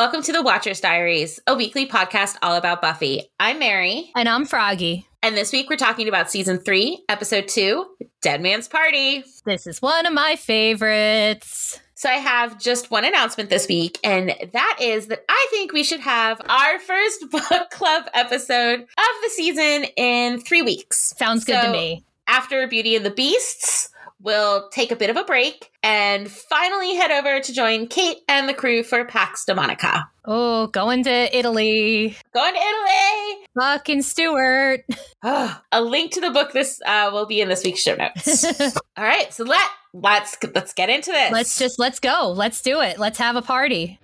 [0.00, 3.30] welcome to the Watchers Diaries, a weekly podcast all about Buffy.
[3.38, 4.10] I'm Mary.
[4.16, 5.06] And I'm Froggy.
[5.22, 7.84] And this week we're talking about season three, episode two
[8.22, 9.24] Dead Man's Party.
[9.44, 11.78] This is one of my favorites.
[11.96, 15.84] So I have just one announcement this week, and that is that I think we
[15.84, 18.86] should have our first book club episode of
[19.22, 21.12] the season in three weeks.
[21.18, 22.06] Sounds good to me.
[22.26, 23.89] After Beauty and the Beasts,
[24.20, 28.48] we'll take a bit of a break and finally head over to join Kate and
[28.48, 30.04] the crew for Pax Demonica.
[30.24, 32.16] Oh, going to Italy.
[32.34, 33.46] Going to Italy.
[33.58, 34.84] Fucking Stuart.
[35.22, 38.44] Oh, a link to the book this uh, will be in this week's show notes.
[38.96, 41.32] All right, so let let's let's get into this.
[41.32, 42.32] Let's just let's go.
[42.36, 42.98] Let's do it.
[42.98, 43.98] Let's have a party.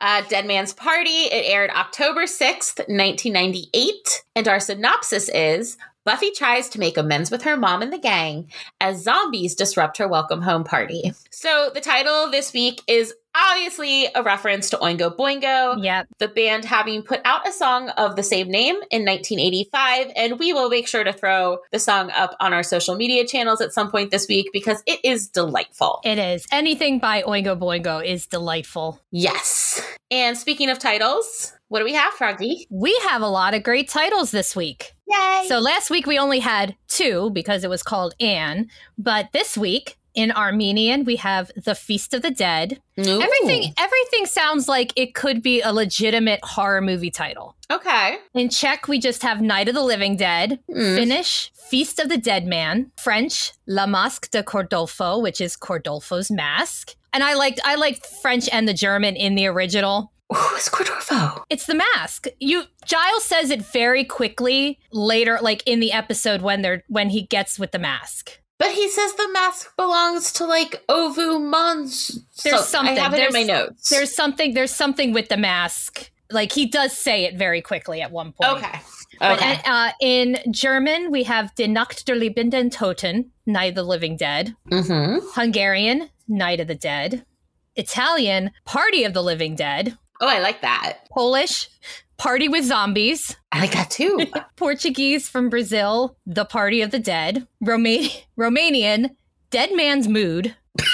[0.00, 1.24] Uh, Dead Man's Party.
[1.24, 4.24] It aired October 6th, 1998.
[4.36, 5.76] And our synopsis is
[6.08, 10.08] Buffy tries to make amends with her mom and the gang as zombies disrupt her
[10.08, 11.12] welcome home party.
[11.30, 15.84] So the title this week is obviously a reference to Oingo Boingo.
[15.84, 16.08] Yep.
[16.18, 20.10] The band having put out a song of the same name in 1985.
[20.16, 23.60] And we will make sure to throw the song up on our social media channels
[23.60, 26.00] at some point this week because it is delightful.
[26.04, 26.46] It is.
[26.50, 28.98] Anything by Oingo Boingo is delightful.
[29.10, 29.86] Yes.
[30.10, 32.66] And speaking of titles, what do we have, Froggy?
[32.70, 34.94] We have a lot of great titles this week.
[35.08, 35.44] Yay!
[35.48, 39.96] So last week we only had two because it was called Anne, but this week
[40.14, 42.80] in Armenian we have The Feast of the Dead.
[42.98, 43.20] Ooh.
[43.22, 47.54] Everything everything sounds like it could be a legitimate horror movie title.
[47.70, 48.18] Okay.
[48.34, 50.96] In Czech we just have Night of the Living Dead, Mm.
[50.96, 56.94] Finnish Feast of the Dead Man, French La Masque de Cordolfo, which is Cordolfo's mask.
[57.12, 60.10] And I liked I liked French and the German in the original.
[60.32, 60.68] Ooh, it's
[61.48, 62.26] It's the mask.
[62.38, 67.22] You Giles says it very quickly later, like in the episode when they're when he
[67.22, 68.38] gets with the mask.
[68.58, 72.20] But he says the mask belongs to like Ovu Mons.
[72.42, 72.98] There's So, something.
[72.98, 73.88] I have it in my notes.
[73.88, 74.52] There's something.
[74.52, 76.10] There's something with the mask.
[76.30, 78.52] Like he does say it very quickly at one point.
[78.52, 78.80] okay.
[79.20, 79.60] But Okay.
[79.64, 84.54] uh, in German, we have Die Nacht der Lebenden Toten, Night of the Living Dead.
[84.70, 85.26] mm-hmm.
[85.32, 87.24] Hungarian, Night of the Dead.
[87.74, 89.96] Italian, Party of the Living Dead.
[90.20, 90.98] Oh, I like that.
[91.10, 91.68] Polish,
[92.16, 93.36] Party with Zombies.
[93.52, 94.20] I like that too.
[94.56, 97.46] Portuguese from Brazil, The Party of the Dead.
[97.60, 98.08] Roma-
[98.38, 99.10] Romanian,
[99.50, 100.56] Dead Man's Mood.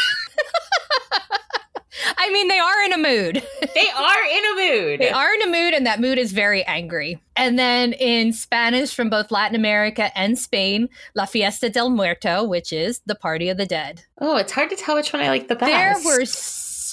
[2.17, 3.35] I mean, they are in a mood.
[3.75, 5.01] they are in a mood.
[5.01, 7.21] They are in a mood, and that mood is very angry.
[7.37, 12.73] And then in Spanish from both Latin America and Spain, La Fiesta del Muerto, which
[12.73, 14.05] is the Party of the Dead.
[14.21, 15.71] Oh, it's hard to tell which one I like the best.
[15.71, 16.25] There were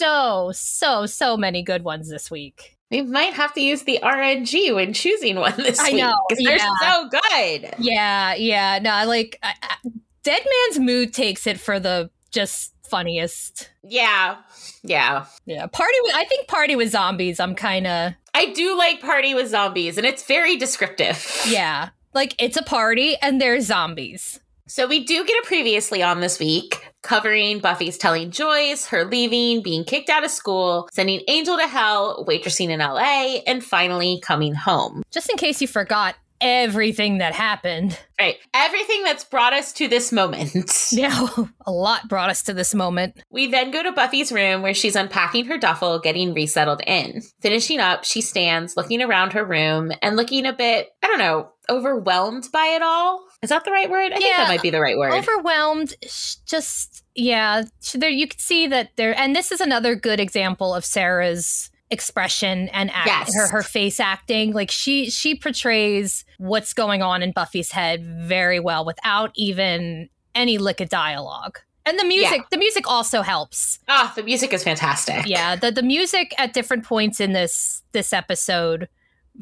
[0.01, 2.77] so, so, so many good ones this week.
[2.89, 6.01] We might have to use the RNG when choosing one this I week.
[6.01, 6.73] know, 'cause they're yeah.
[6.81, 7.73] so good.
[7.79, 8.79] Yeah, yeah.
[8.81, 9.75] No, I like I, I,
[10.23, 13.69] Dead Man's Mood takes it for the just funniest.
[13.83, 14.37] Yeah.
[14.83, 15.25] Yeah.
[15.45, 15.95] Yeah, party.
[16.03, 17.39] With, I think Party with Zombies.
[17.39, 21.41] I'm kind of I do like Party with Zombies, and it's very descriptive.
[21.47, 21.89] yeah.
[22.13, 24.39] Like it's a party and there's zombies.
[24.67, 29.61] So we do get a previously on this week covering Buffy's telling Joyce, her leaving,
[29.63, 34.53] being kicked out of school, sending Angel to hell, waitressing in LA, and finally coming
[34.53, 35.03] home.
[35.11, 37.97] Just in case you forgot everything that happened.
[38.19, 38.37] Right.
[38.53, 40.51] Everything that's brought us to this moment.
[40.91, 41.27] Yeah,
[41.65, 43.23] a lot brought us to this moment.
[43.31, 47.21] We then go to Buffy's room where she's unpacking her duffel, getting resettled in.
[47.39, 51.49] Finishing up, she stands looking around her room and looking a bit, I don't know,
[51.69, 53.23] overwhelmed by it all.
[53.41, 54.11] Is that the right word?
[54.13, 55.13] I think that might be the right word.
[55.13, 55.95] Overwhelmed.
[56.45, 57.63] Just yeah.
[57.95, 62.69] There you can see that there, and this is another good example of Sarah's expression
[62.69, 63.35] and act, Yes.
[63.35, 64.53] her her face acting.
[64.53, 70.57] Like she she portrays what's going on in Buffy's head very well without even any
[70.57, 71.59] lick of dialogue.
[71.83, 72.43] And the music, Yeah.
[72.51, 73.79] the music also helps.
[73.87, 75.25] Ah, the music is fantastic.
[75.25, 78.87] Yeah, the the music at different points in this this episode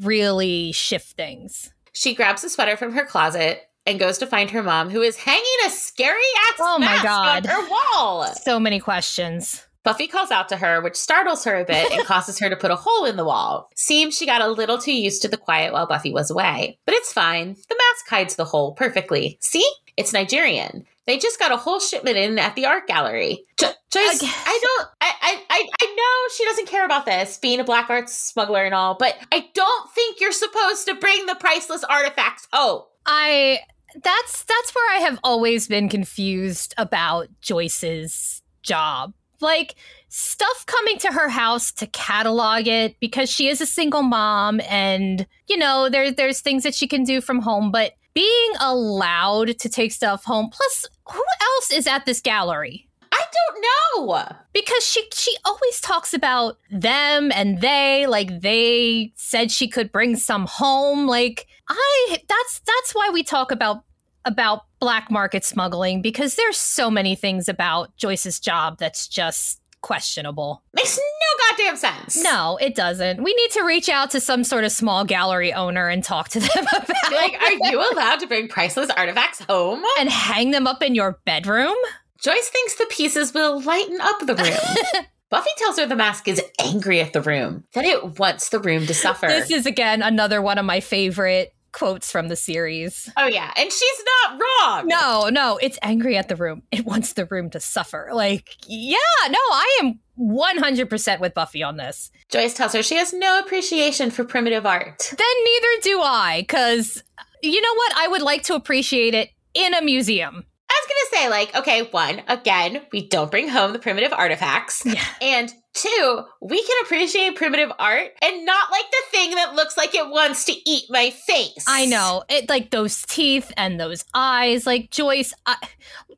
[0.00, 1.70] really shift things.
[1.92, 5.16] She grabs a sweater from her closet and goes to find her mom, who is
[5.16, 6.16] hanging a scary
[6.48, 7.46] ass Oh my mask God.
[7.46, 8.26] on her wall.
[8.34, 9.66] So many questions.
[9.82, 12.70] Buffy calls out to her, which startles her a bit and causes her to put
[12.70, 13.70] a hole in the wall.
[13.74, 16.78] Seems she got a little too used to the quiet while Buffy was away.
[16.84, 17.54] But it's fine.
[17.68, 19.38] The mask hides the hole perfectly.
[19.40, 19.66] See?
[19.96, 20.84] It's Nigerian.
[21.06, 23.44] They just got a whole shipment in at the art gallery.
[23.58, 24.30] Joyce, Okay.
[24.46, 27.90] I don't, I, I, I, I know she doesn't care about this, being a black
[27.90, 32.46] arts smuggler and all, but I don't think you're supposed to bring the priceless artifacts
[32.52, 32.82] home.
[33.06, 33.60] I
[34.02, 39.14] that's that's where I have always been confused about Joyce's job.
[39.40, 39.74] Like
[40.08, 45.26] stuff coming to her house to catalog it because she is a single mom and
[45.48, 49.68] you know there, there's things that she can do from home but being allowed to
[49.68, 52.89] take stuff home plus who else is at this gallery
[53.32, 53.64] don't
[54.06, 54.26] know.
[54.52, 60.16] because she she always talks about them and they like they said she could bring
[60.16, 63.84] some home like i that's that's why we talk about
[64.24, 70.62] about black market smuggling because there's so many things about joyce's job that's just questionable
[70.74, 72.22] Makes no goddamn sense.
[72.22, 75.88] no it doesn't we need to reach out to some sort of small gallery owner
[75.88, 79.82] and talk to them about like, are you allowed to bring priceless artifacts home?
[79.98, 81.74] and hang them up in your bedroom
[82.22, 85.04] Joyce thinks the pieces will lighten up the room.
[85.30, 88.86] Buffy tells her the mask is angry at the room, that it wants the room
[88.86, 89.28] to suffer.
[89.28, 93.52] this is again another one of my favorite quotes from the series oh, yeah.
[93.56, 94.86] And she's not wrong.
[94.88, 96.62] No, no, it's angry at the room.
[96.72, 98.10] It wants the room to suffer.
[98.12, 98.96] Like, yeah,
[99.28, 102.10] no, I am 100% with Buffy on this.
[102.28, 105.14] Joyce tells her she has no appreciation for primitive art.
[105.16, 107.02] Then neither do I, because
[107.42, 107.92] you know what?
[107.96, 110.44] I would like to appreciate it in a museum.
[110.80, 114.84] I was to say, like, okay, one, again, we don't bring home the primitive artifacts.
[114.84, 115.02] Yeah.
[115.20, 119.94] And two, we can appreciate primitive art and not like the thing that looks like
[119.94, 121.64] it wants to eat my face.
[121.66, 122.24] I know.
[122.28, 124.66] It like those teeth and those eyes.
[124.66, 125.56] Like Joyce, I,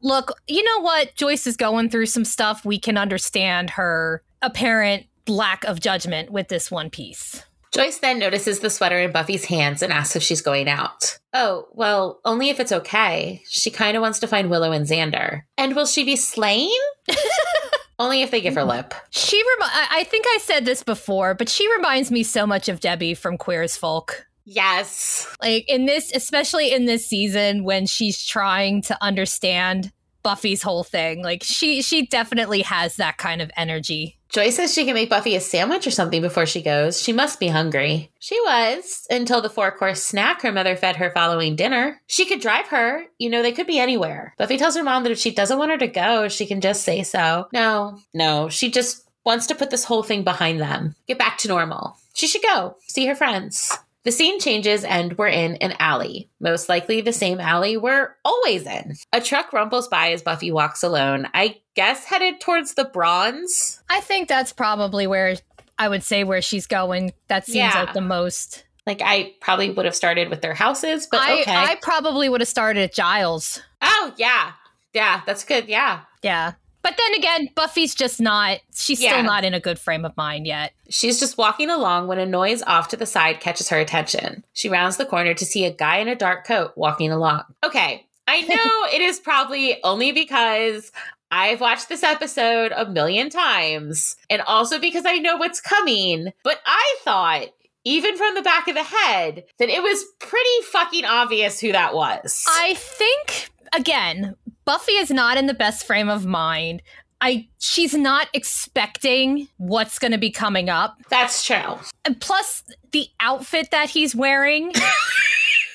[0.01, 1.15] look, you know what?
[1.15, 2.65] Joyce is going through some stuff.
[2.65, 7.45] We can understand her apparent lack of judgment with this one piece.
[7.73, 11.19] Joyce then notices the sweater in Buffy's hands and asks if she's going out.
[11.33, 13.43] Oh, well, only if it's okay.
[13.49, 15.43] She kind of wants to find Willow and Xander.
[15.57, 16.71] And will she be slain?
[17.99, 18.93] only if they give her lip.
[19.11, 22.81] She I I think I said this before, but she reminds me so much of
[22.81, 24.27] Debbie from Queer as Folk.
[24.45, 25.35] Yes.
[25.41, 29.93] Like in this, especially in this season when she's trying to understand
[30.23, 31.23] Buffy's whole thing.
[31.23, 34.19] Like she she definitely has that kind of energy.
[34.33, 37.03] Joyce says she can make Buffy a sandwich or something before she goes.
[37.03, 38.11] She must be hungry.
[38.19, 42.01] She was, until the four course snack her mother fed her following dinner.
[42.07, 43.05] She could drive her.
[43.19, 44.35] You know, they could be anywhere.
[44.39, 46.83] Buffy tells her mom that if she doesn't want her to go, she can just
[46.83, 47.49] say so.
[47.53, 50.95] No, no, she just wants to put this whole thing behind them.
[51.07, 51.99] Get back to normal.
[52.15, 53.77] She should go, see her friends.
[54.05, 56.29] The scene changes and we're in an alley.
[56.41, 58.97] Most likely the same alley we're always in.
[59.13, 61.29] A truck rumbles by as Buffy walks alone.
[61.35, 63.81] I guess headed towards the bronze.
[63.89, 65.37] I think that's probably where
[65.79, 67.13] I would say where she's going.
[67.29, 67.85] That seems Yeah.
[67.85, 68.65] like the most.
[68.87, 71.55] Like I probably would have started with their houses, but I, okay.
[71.55, 73.61] I probably would have started at Giles.
[73.81, 74.53] oh yeah,
[74.93, 75.69] yeah, that's good.
[75.69, 76.55] Yeah, Yeah.
[76.83, 79.11] But then again, Buffy's just not, she's Yeah.
[79.13, 80.73] still not in a good frame of mind yet.
[80.91, 84.45] she's just walking along when a noise off to the side catches her attention.
[84.53, 87.45] She rounds the corner to see a guy in a dark coat walking along.
[87.65, 90.93] Okay, I know it is probably only because
[91.31, 96.33] I've watched this episode a million times, and also because I know what's coming.
[96.45, 97.47] But I thought.
[97.85, 101.95] Even from the back of the head, that it was pretty fucking obvious who that
[101.97, 102.45] was.
[102.49, 106.83] I think, again, Buffy is not in the best frame of mind.
[107.21, 110.97] I she's not expecting what's going to be coming up.
[111.09, 111.79] That's true.
[112.05, 114.73] And plus the outfit that he's wearing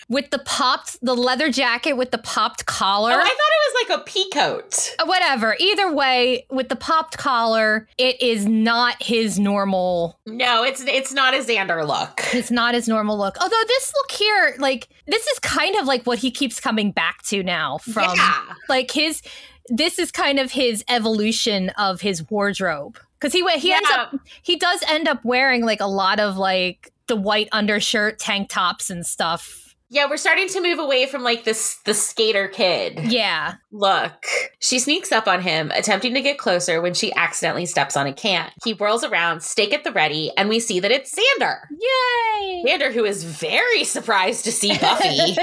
[0.10, 3.12] with the popped the leather jacket with the popped collar.
[3.12, 4.96] Oh, I thought it was like a pea coat.
[5.00, 5.56] Uh, Whatever.
[5.60, 11.34] Either way, with the popped collar, it is not his normal No, it's it's not
[11.34, 12.22] a Xander look.
[12.34, 13.38] it's not his normal look.
[13.42, 17.22] Although this look here, like this is kind of like what he keeps coming back
[17.24, 18.42] to now from yeah.
[18.70, 19.22] like his
[19.70, 24.56] this is kind of his evolution of his wardrobe because he he ends up he
[24.56, 29.06] does end up wearing like a lot of like the white undershirt tank tops and
[29.06, 34.26] stuff Yeah, we're starting to move away from like this the skater kid yeah look.
[34.60, 38.14] She sneaks up on him, attempting to get closer when she accidentally steps on a
[38.14, 38.52] can.
[38.66, 41.58] He whirls around, stake at the ready, and we see that it's Xander.
[41.72, 45.38] yay Xander, who is very surprised to see Buffy.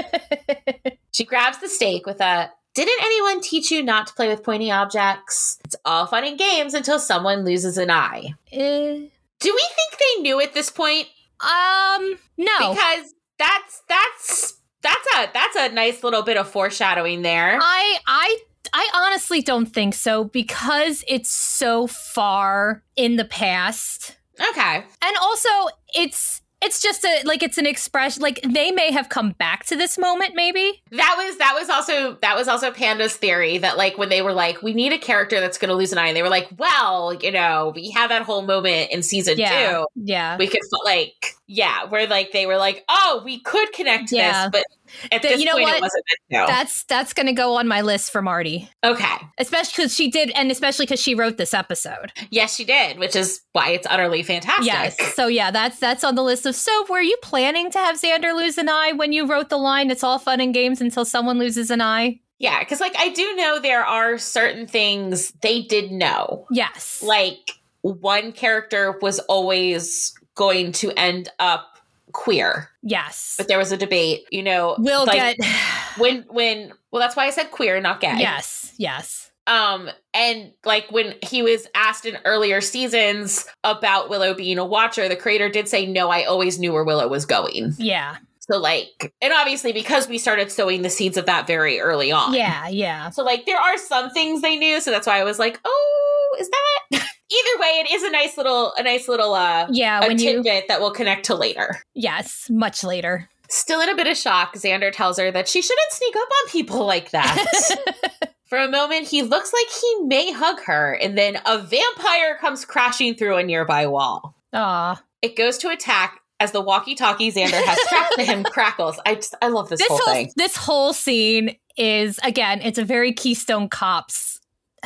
[1.11, 4.69] she grabs the stake with a didn't anyone teach you not to play with pointy
[4.69, 5.57] objects?
[5.63, 8.33] It's all fun and games until someone loses an eye.
[8.51, 9.07] Eh,
[9.39, 11.07] Do we think they knew at this point?
[11.41, 17.57] um no because that's that's that's a that's a nice little bit of foreshadowing there.
[17.61, 18.37] I I
[18.73, 24.17] I honestly don't think so because it's so far in the past.
[24.51, 24.83] Okay.
[25.01, 25.49] And also
[25.93, 29.75] it's it's just a like it's an expression like they may have come back to
[29.75, 30.81] this moment maybe.
[30.91, 34.33] That was that was also that was also Panda's theory that like when they were
[34.33, 36.49] like we need a character that's going to lose an eye and they were like
[36.57, 39.77] well you know we had that whole moment in season Yeah.
[39.79, 40.37] two Yeah.
[40.37, 44.49] we could like yeah where like they were like oh we could connect Yeah.
[44.49, 45.77] this but At That- this you know point, what?
[45.77, 46.53] it wasn't meant to.
[46.53, 49.15] That's that's going to go on my list for Marti, okay.
[49.37, 52.11] especially because she did, and especially because she wrote this episode.
[52.29, 54.65] Yes, she did, which is why it's utterly fantastic.
[54.65, 55.15] Yes.
[55.15, 56.55] So yeah, that's that's on the list of.
[56.55, 59.89] So were you planning to have Xander lose an eye when you wrote the line?
[59.91, 62.19] It's all fun and games until someone loses an eye.
[62.39, 66.45] Yeah, because like I do know there are certain things they did know.
[66.51, 67.01] Yes.
[67.01, 71.74] Like one character was always going to end up
[72.15, 73.35] queer, yes.
[73.37, 74.25] but there was a debate.
[74.31, 75.47] You know, We'll like, get.
[75.97, 78.15] when when well that's why I said queer, not gay.
[78.17, 78.73] Yes.
[78.77, 79.31] Yes.
[79.47, 85.07] Um, and like when he was asked in earlier seasons about Willow being a watcher,
[85.07, 87.73] the creator did say, No, I always knew where Willow was going.
[87.77, 88.17] Yeah.
[88.39, 92.33] So, like, and obviously because we started sowing the seeds of that very early on.
[92.33, 92.67] Yeah.
[92.67, 93.09] Yeah.
[93.09, 94.79] So, like, there are some things they knew.
[94.81, 97.07] So that's why I was like, Oh, is that?
[97.31, 100.03] Either way, it is a nice little, a nice little, uh, Yeah.
[100.03, 100.33] a When you.
[100.43, 101.81] tidbit that will connect to later.
[101.95, 102.47] Yes.
[102.49, 103.27] Much later.
[103.49, 106.49] Still in a bit of shock, Xander tells her that she shouldn't sneak up on
[106.51, 108.33] people like that.
[108.47, 112.63] For a moment, he looks like he may hug her, and then a vampire comes
[112.63, 114.35] crashing through a nearby wall.
[114.53, 115.01] Aw.
[115.23, 118.99] It goes to attack as the walkie-talkie Xander has strapped to him crackles.
[119.05, 120.31] I just, I love this, This whole, whole thing.
[120.35, 124.34] this whole scene is again, it's a very Keystone Cops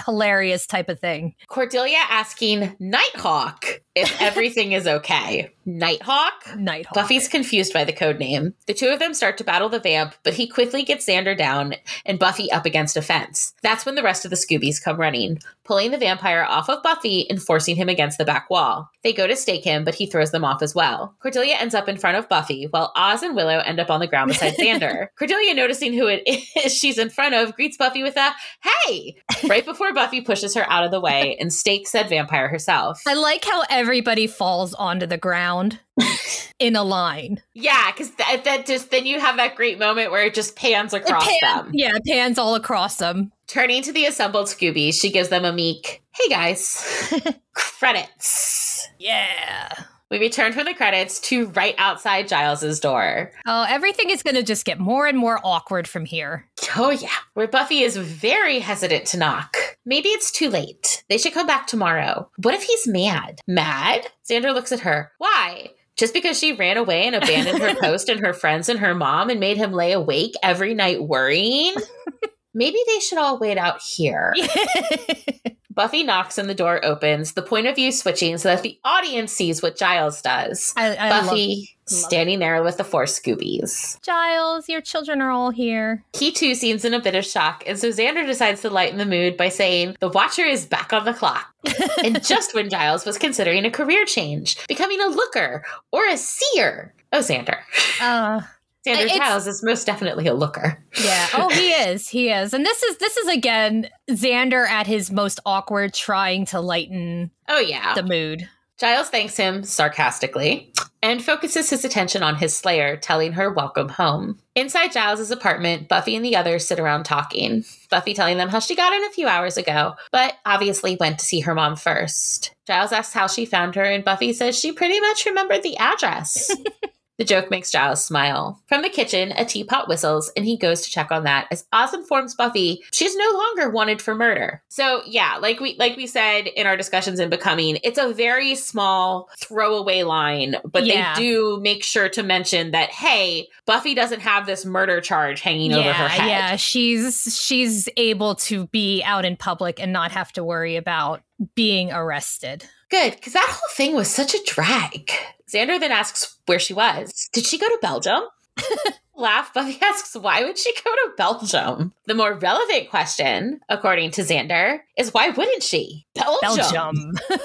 [0.05, 1.35] hilarious type of thing.
[1.47, 5.51] Cordelia asking Nighthawk if everything is okay.
[5.65, 6.55] Nighthawk?
[6.57, 6.95] Nighthawk.
[6.95, 8.53] Buffy's confused by the code name.
[8.65, 11.75] The two of them start to battle the vamp, but he quickly gets Xander down
[12.05, 13.53] and Buffy up against a fence.
[13.61, 17.29] That's when the rest of the Scoobies come running, pulling the vampire off of Buffy
[17.29, 18.89] and forcing him against the back wall.
[19.03, 21.15] They go to stake him, but he throws them off as well.
[21.19, 24.07] Cordelia ends up in front of Buffy, while Oz and Willow end up on the
[24.07, 25.07] ground beside Xander.
[25.17, 29.15] Cordelia, noticing who it is she's in front of, greets Buffy with a hey!
[29.47, 33.01] Right before Buffy pushes her out of the way and stakes said vampire herself.
[33.07, 35.79] I like how everybody falls onto the ground
[36.59, 37.41] in a line.
[37.55, 40.93] Yeah, because that, that just then you have that great moment where it just pans
[40.93, 41.71] across pan- them.
[41.73, 43.31] Yeah, it pans all across them.
[43.47, 47.11] Turning to the assembled Scoobies, she gives them a meek, hey guys,
[47.55, 48.87] credits.
[48.99, 49.69] Yeah.
[50.09, 53.31] We return from the credits to right outside Giles's door.
[53.45, 56.49] Oh, everything is going to just get more and more awkward from here.
[56.75, 59.55] Oh, yeah, where Buffy is very hesitant to knock.
[59.85, 61.03] Maybe it's too late.
[61.09, 62.29] They should come back tomorrow.
[62.37, 63.39] What if he's mad?
[63.47, 64.07] Mad?
[64.27, 65.11] Xander looks at her.
[65.19, 65.69] Why?
[65.95, 69.29] Just because she ran away and abandoned her post and her friends and her mom
[69.29, 71.75] and made him lay awake every night worrying?
[72.55, 74.33] Maybe they should all wait out here.
[75.71, 79.31] Buffy knocks and the door opens, the point of view switching so that the audience
[79.31, 80.73] sees what Giles does.
[80.75, 84.01] I, I love Buffy standing there with the four Scoobies.
[84.01, 86.03] Giles, your children are all here.
[86.13, 89.05] He too seems in a bit of shock, and so Xander decides to lighten the
[89.05, 91.53] mood by saying, The Watcher is back on the clock.
[92.03, 96.93] and just when Giles was considering a career change, becoming a looker or a seer.
[97.11, 97.59] Oh, Xander.
[98.01, 98.41] Uh,
[98.87, 100.83] Xander It's- Giles is most definitely a looker.
[101.03, 101.27] yeah.
[101.33, 102.07] Oh, he is.
[102.09, 102.53] He is.
[102.53, 107.59] And this is this is again Xander at his most awkward, trying to lighten Oh,
[107.59, 107.93] yeah.
[107.93, 108.47] the mood.
[108.79, 110.71] Giles thanks him sarcastically
[111.03, 114.39] and focuses his attention on his slayer, telling her welcome home.
[114.55, 117.65] Inside Giles's apartment, Buffy and the others sit around talking.
[117.89, 121.25] Buffy telling them how she got in a few hours ago, but obviously went to
[121.25, 122.53] see her mom first.
[122.67, 126.49] Giles asks how she found her, and Buffy says she pretty much remembered the address.
[127.19, 128.59] The joke makes Giles smile.
[128.67, 131.93] From the kitchen, a teapot whistles, and he goes to check on that as Oz
[131.93, 134.63] informs Buffy she's no longer wanted for murder.
[134.69, 138.55] So yeah, like we like we said in our discussions in Becoming, it's a very
[138.55, 141.13] small throwaway line, but Yeah.
[141.15, 145.73] they do make sure to mention that hey, Buffy doesn't have this murder charge hanging
[145.73, 146.27] over her head.
[146.29, 146.55] yeah.
[146.55, 151.21] She's she's able to be out in public and not have to worry about
[151.55, 152.65] being arrested.
[152.89, 155.11] Good, because that whole thing was such a drag.
[155.51, 157.29] Xander then asks where she was.
[157.33, 158.23] Did she go to Belgium?
[159.15, 161.93] Laugh, Buffy asks, why would she go to Belgium?
[162.05, 166.05] The more relevant question, according to Xander, is why wouldn't she?
[166.15, 166.55] Belgium.
[166.57, 167.13] Belgium.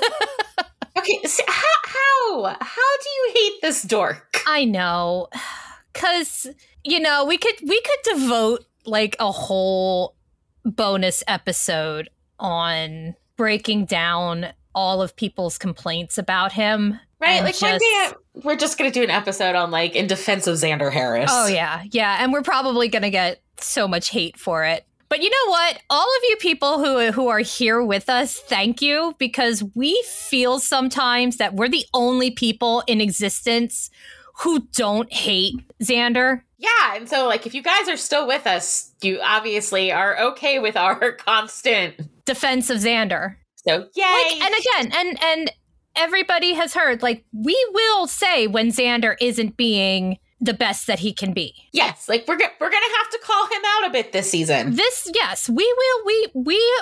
[0.97, 2.57] Okay, so how, how?
[2.61, 4.41] How do you hate this dork?
[4.47, 5.29] I know.
[5.93, 6.47] Cause,
[6.83, 10.17] you know, we could we could devote like a whole
[10.65, 12.09] bonus episode
[12.39, 16.99] on breaking down all of people's complaints about him.
[17.21, 17.43] Right?
[17.43, 21.31] like just- we're just gonna do an episode on like in defense of Xander Harris.
[21.33, 24.85] Oh yeah, yeah, and we're probably gonna get so much hate for it.
[25.09, 25.79] But you know what?
[25.89, 30.59] All of you people who who are here with us, thank you because we feel
[30.59, 33.91] sometimes that we're the only people in existence
[34.39, 36.43] who don't hate Xander.
[36.59, 40.59] Yeah, and so like if you guys are still with us, you obviously are okay
[40.59, 41.95] with our constant.
[42.27, 43.37] Defense of Xander.
[43.57, 44.03] So yay!
[44.05, 45.53] Like, and again, and and
[45.97, 51.13] everybody has heard like we will say when Xander isn't being the best that he
[51.13, 51.55] can be.
[51.73, 54.75] Yes, like we're go- we're gonna have to call him out a bit this season.
[54.75, 56.05] This, yes, we will.
[56.07, 56.79] We we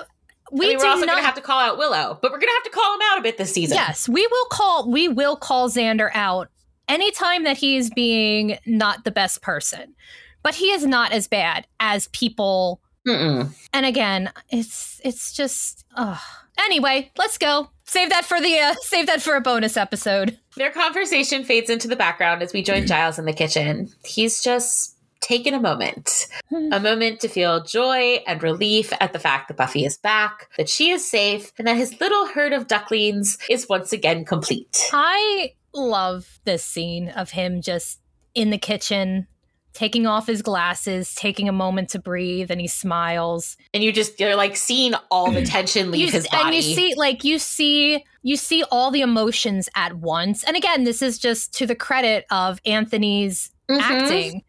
[0.50, 1.14] we I mean, we're also not.
[1.14, 3.22] gonna have to call out Willow, but we're gonna have to call him out a
[3.22, 3.76] bit this season.
[3.76, 4.90] yes, we will call.
[4.90, 6.48] We will call Xander out
[6.88, 9.94] anytime that he is being not the best person,
[10.42, 12.80] but he is not as bad as people.
[13.06, 13.52] Mm-mm.
[13.72, 15.84] And again, it's it's just.
[15.96, 16.20] Ugh.
[16.58, 17.70] Anyway, let's go.
[17.84, 20.38] Save that for the uh, save that for a bonus episode.
[20.56, 23.90] Their conversation fades into the background as we join Giles in the kitchen.
[24.04, 26.26] He's just taken a moment,
[26.72, 30.68] a moment to feel joy and relief at the fact that Buffy is back, that
[30.68, 34.88] she is safe, and that his little herd of ducklings is once again complete.
[34.92, 38.00] I love this scene of him just
[38.34, 39.26] in the kitchen,
[39.72, 43.56] taking off his glasses, taking a moment to breathe, and he smiles.
[43.72, 46.44] And you just you're like seeing all the tension leave You- his body.
[46.46, 50.44] And you see, like, you see, you see all the emotions at once.
[50.44, 53.80] And again, this is just to the credit of Anthony's Mhm.
[53.80, 54.42] acting.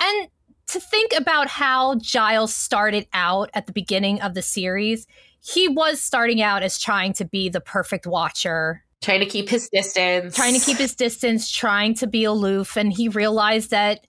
[0.00, 0.28] And
[0.68, 5.06] to think about how Giles started out at the beginning of the series,
[5.40, 9.68] he was starting out as trying to be the perfect watcher Trying to keep his
[9.68, 10.34] distance.
[10.34, 14.06] trying to keep his distance, trying to be aloof, and he realized that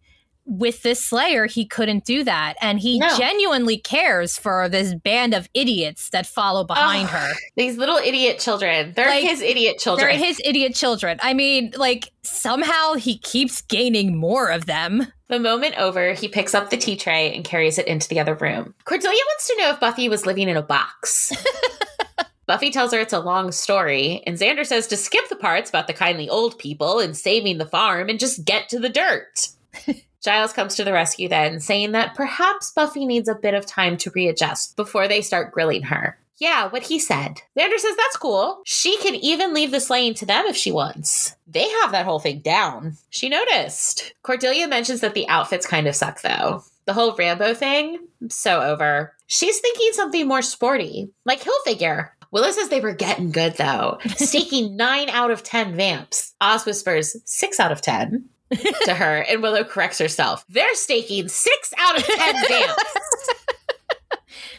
[0.47, 3.15] with this Slayer, he couldn't do that, and he No.
[3.17, 7.33] genuinely cares for this band of idiots that follow behind Ugh, her.
[7.57, 8.93] These little idiot children.
[8.95, 10.07] They're Like, his idiot children.
[10.07, 11.19] They're his idiot children.
[11.21, 15.11] I mean, like somehow he keeps gaining more of them.
[15.27, 18.33] The moment over, he picks up the tea tray and carries it into the other
[18.35, 18.73] room.
[18.85, 21.31] Cordelia wants to know if Buffy was living in a box.
[22.47, 25.87] Buffy tells her it's a long story, and Xander says to skip the parts about
[25.87, 29.49] the kindly old people and saving the farm and just get to the dirt.
[30.23, 33.97] Giles comes to the rescue then, saying that perhaps Buffy needs a bit of time
[33.97, 36.17] to readjust before they start grilling her.
[36.39, 37.41] Yeah, what he said.
[37.57, 38.61] Xander says that's cool.
[38.63, 41.35] She can even leave the slaying to them if she wants.
[41.47, 42.97] They have that whole thing down.
[43.09, 44.13] She noticed.
[44.21, 46.63] Cordelia mentions that the outfits kind of suck, though.
[46.85, 47.99] The whole Rambo thing,
[48.29, 49.15] so over.
[49.25, 52.13] She's thinking something more sporty, like Hill figure.
[52.31, 56.33] Willow says they were getting good, though, staking 9 out of 10 vamps.
[56.39, 60.45] Oz whispers 6 out of 10 to her, and Willow corrects herself.
[60.49, 62.83] They're staking 6 out of 10 vamps.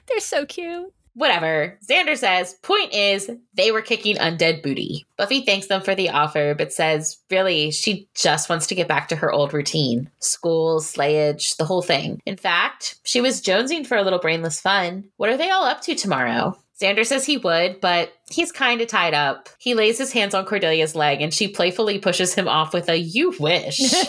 [0.08, 0.92] They're so cute.
[1.14, 1.76] Whatever.
[1.84, 5.04] Xander says, point is, they were kicking undead booty.
[5.16, 9.08] Buffy thanks them for the offer, but says, really, she just wants to get back
[9.08, 12.22] to her old routine school, slayage, the whole thing.
[12.24, 15.08] In fact, she was jonesing for a little brainless fun.
[15.16, 16.56] What are they all up to tomorrow?
[16.80, 19.48] Xander says he would, but he's kind of tied up.
[19.58, 22.96] He lays his hands on Cordelia's leg and she playfully pushes him off with a
[22.96, 23.80] you wish.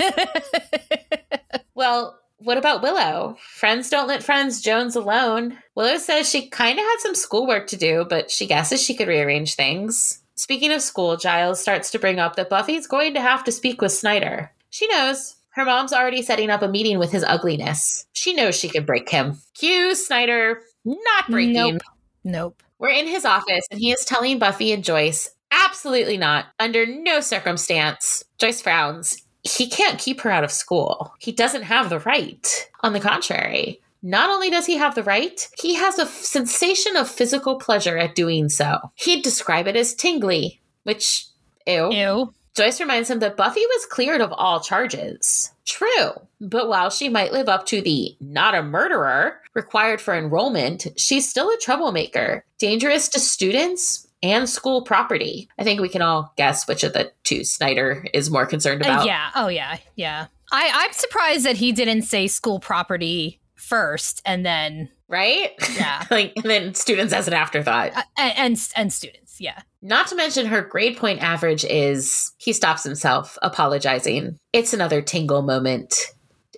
[1.80, 3.38] Well, what about Willow?
[3.40, 5.58] Friends don't let friends Jones alone.
[5.76, 9.08] Willow says she kind of had some schoolwork to do, but she guesses she could
[9.08, 10.20] rearrange things.
[10.36, 13.82] Speaking of school, Giles starts to bring up that Buffy's going to have to speak
[13.82, 14.52] with Snyder.
[14.70, 15.38] She knows.
[15.52, 18.06] Her mom's already setting up a meeting with his ugliness.
[18.12, 19.38] She knows she can break him.
[19.54, 21.76] Cue Snyder not breaking.
[21.76, 21.82] Nope.
[22.26, 22.64] nope.
[22.80, 27.20] We're in his office and he is telling Buffy and Joyce, absolutely not, under no
[27.20, 28.24] circumstance.
[28.38, 29.22] Joyce frowns.
[29.44, 31.13] He can't keep her out of school.
[31.20, 32.70] He doesn't have the right.
[32.82, 36.96] On the contrary, not only does he have the right, he has a f- sensation
[36.96, 38.80] of physical pleasure at doing so.
[38.96, 41.26] He'd describe it as tingly, which,
[41.68, 41.92] ew.
[41.92, 42.34] Ew.
[42.56, 45.52] Joyce reminds him that Buffy was cleared of all charges.
[45.65, 50.88] True, but while she might live up to the not a murderer required for enrollment,
[50.97, 55.49] she's still a troublemaker, dangerous to students and school property.
[55.58, 58.89] I think we can all guess which of the two Snyder is more concerned Uh,
[58.89, 59.06] about.
[59.06, 59.30] yeah.
[59.36, 59.78] Oh, yeah.
[59.95, 60.28] Yeah.
[60.52, 65.52] I, I'm surprised that he didn't say school property first and then, Right?
[65.75, 66.06] yeah.
[66.12, 67.91] like, and then students as an afterthought.
[67.95, 69.39] Uh, and, and, and students.
[69.39, 69.62] Yeah.
[69.82, 74.38] Not to mention her grade point average is he stops himself, apologizing.
[74.54, 75.95] It's another tingle moment.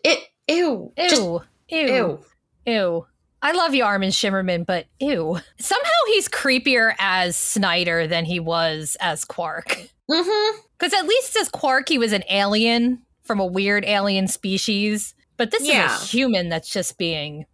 [0.04, 0.92] It ew.
[0.98, 1.10] Ew.
[1.10, 1.42] Just ew.
[1.70, 2.20] ew.
[2.66, 3.08] Ew.
[3.44, 5.40] I love you, Armin Shimerman, but ew.
[5.60, 9.88] Somehow he's creepier as Snyder than he was as Quark.
[10.10, 10.58] Mm-hmm.
[10.78, 15.16] Because at least as Quark, he was an alien from a weird alien species.
[15.38, 15.96] But this Yeah.
[15.96, 17.46] is a human that's just being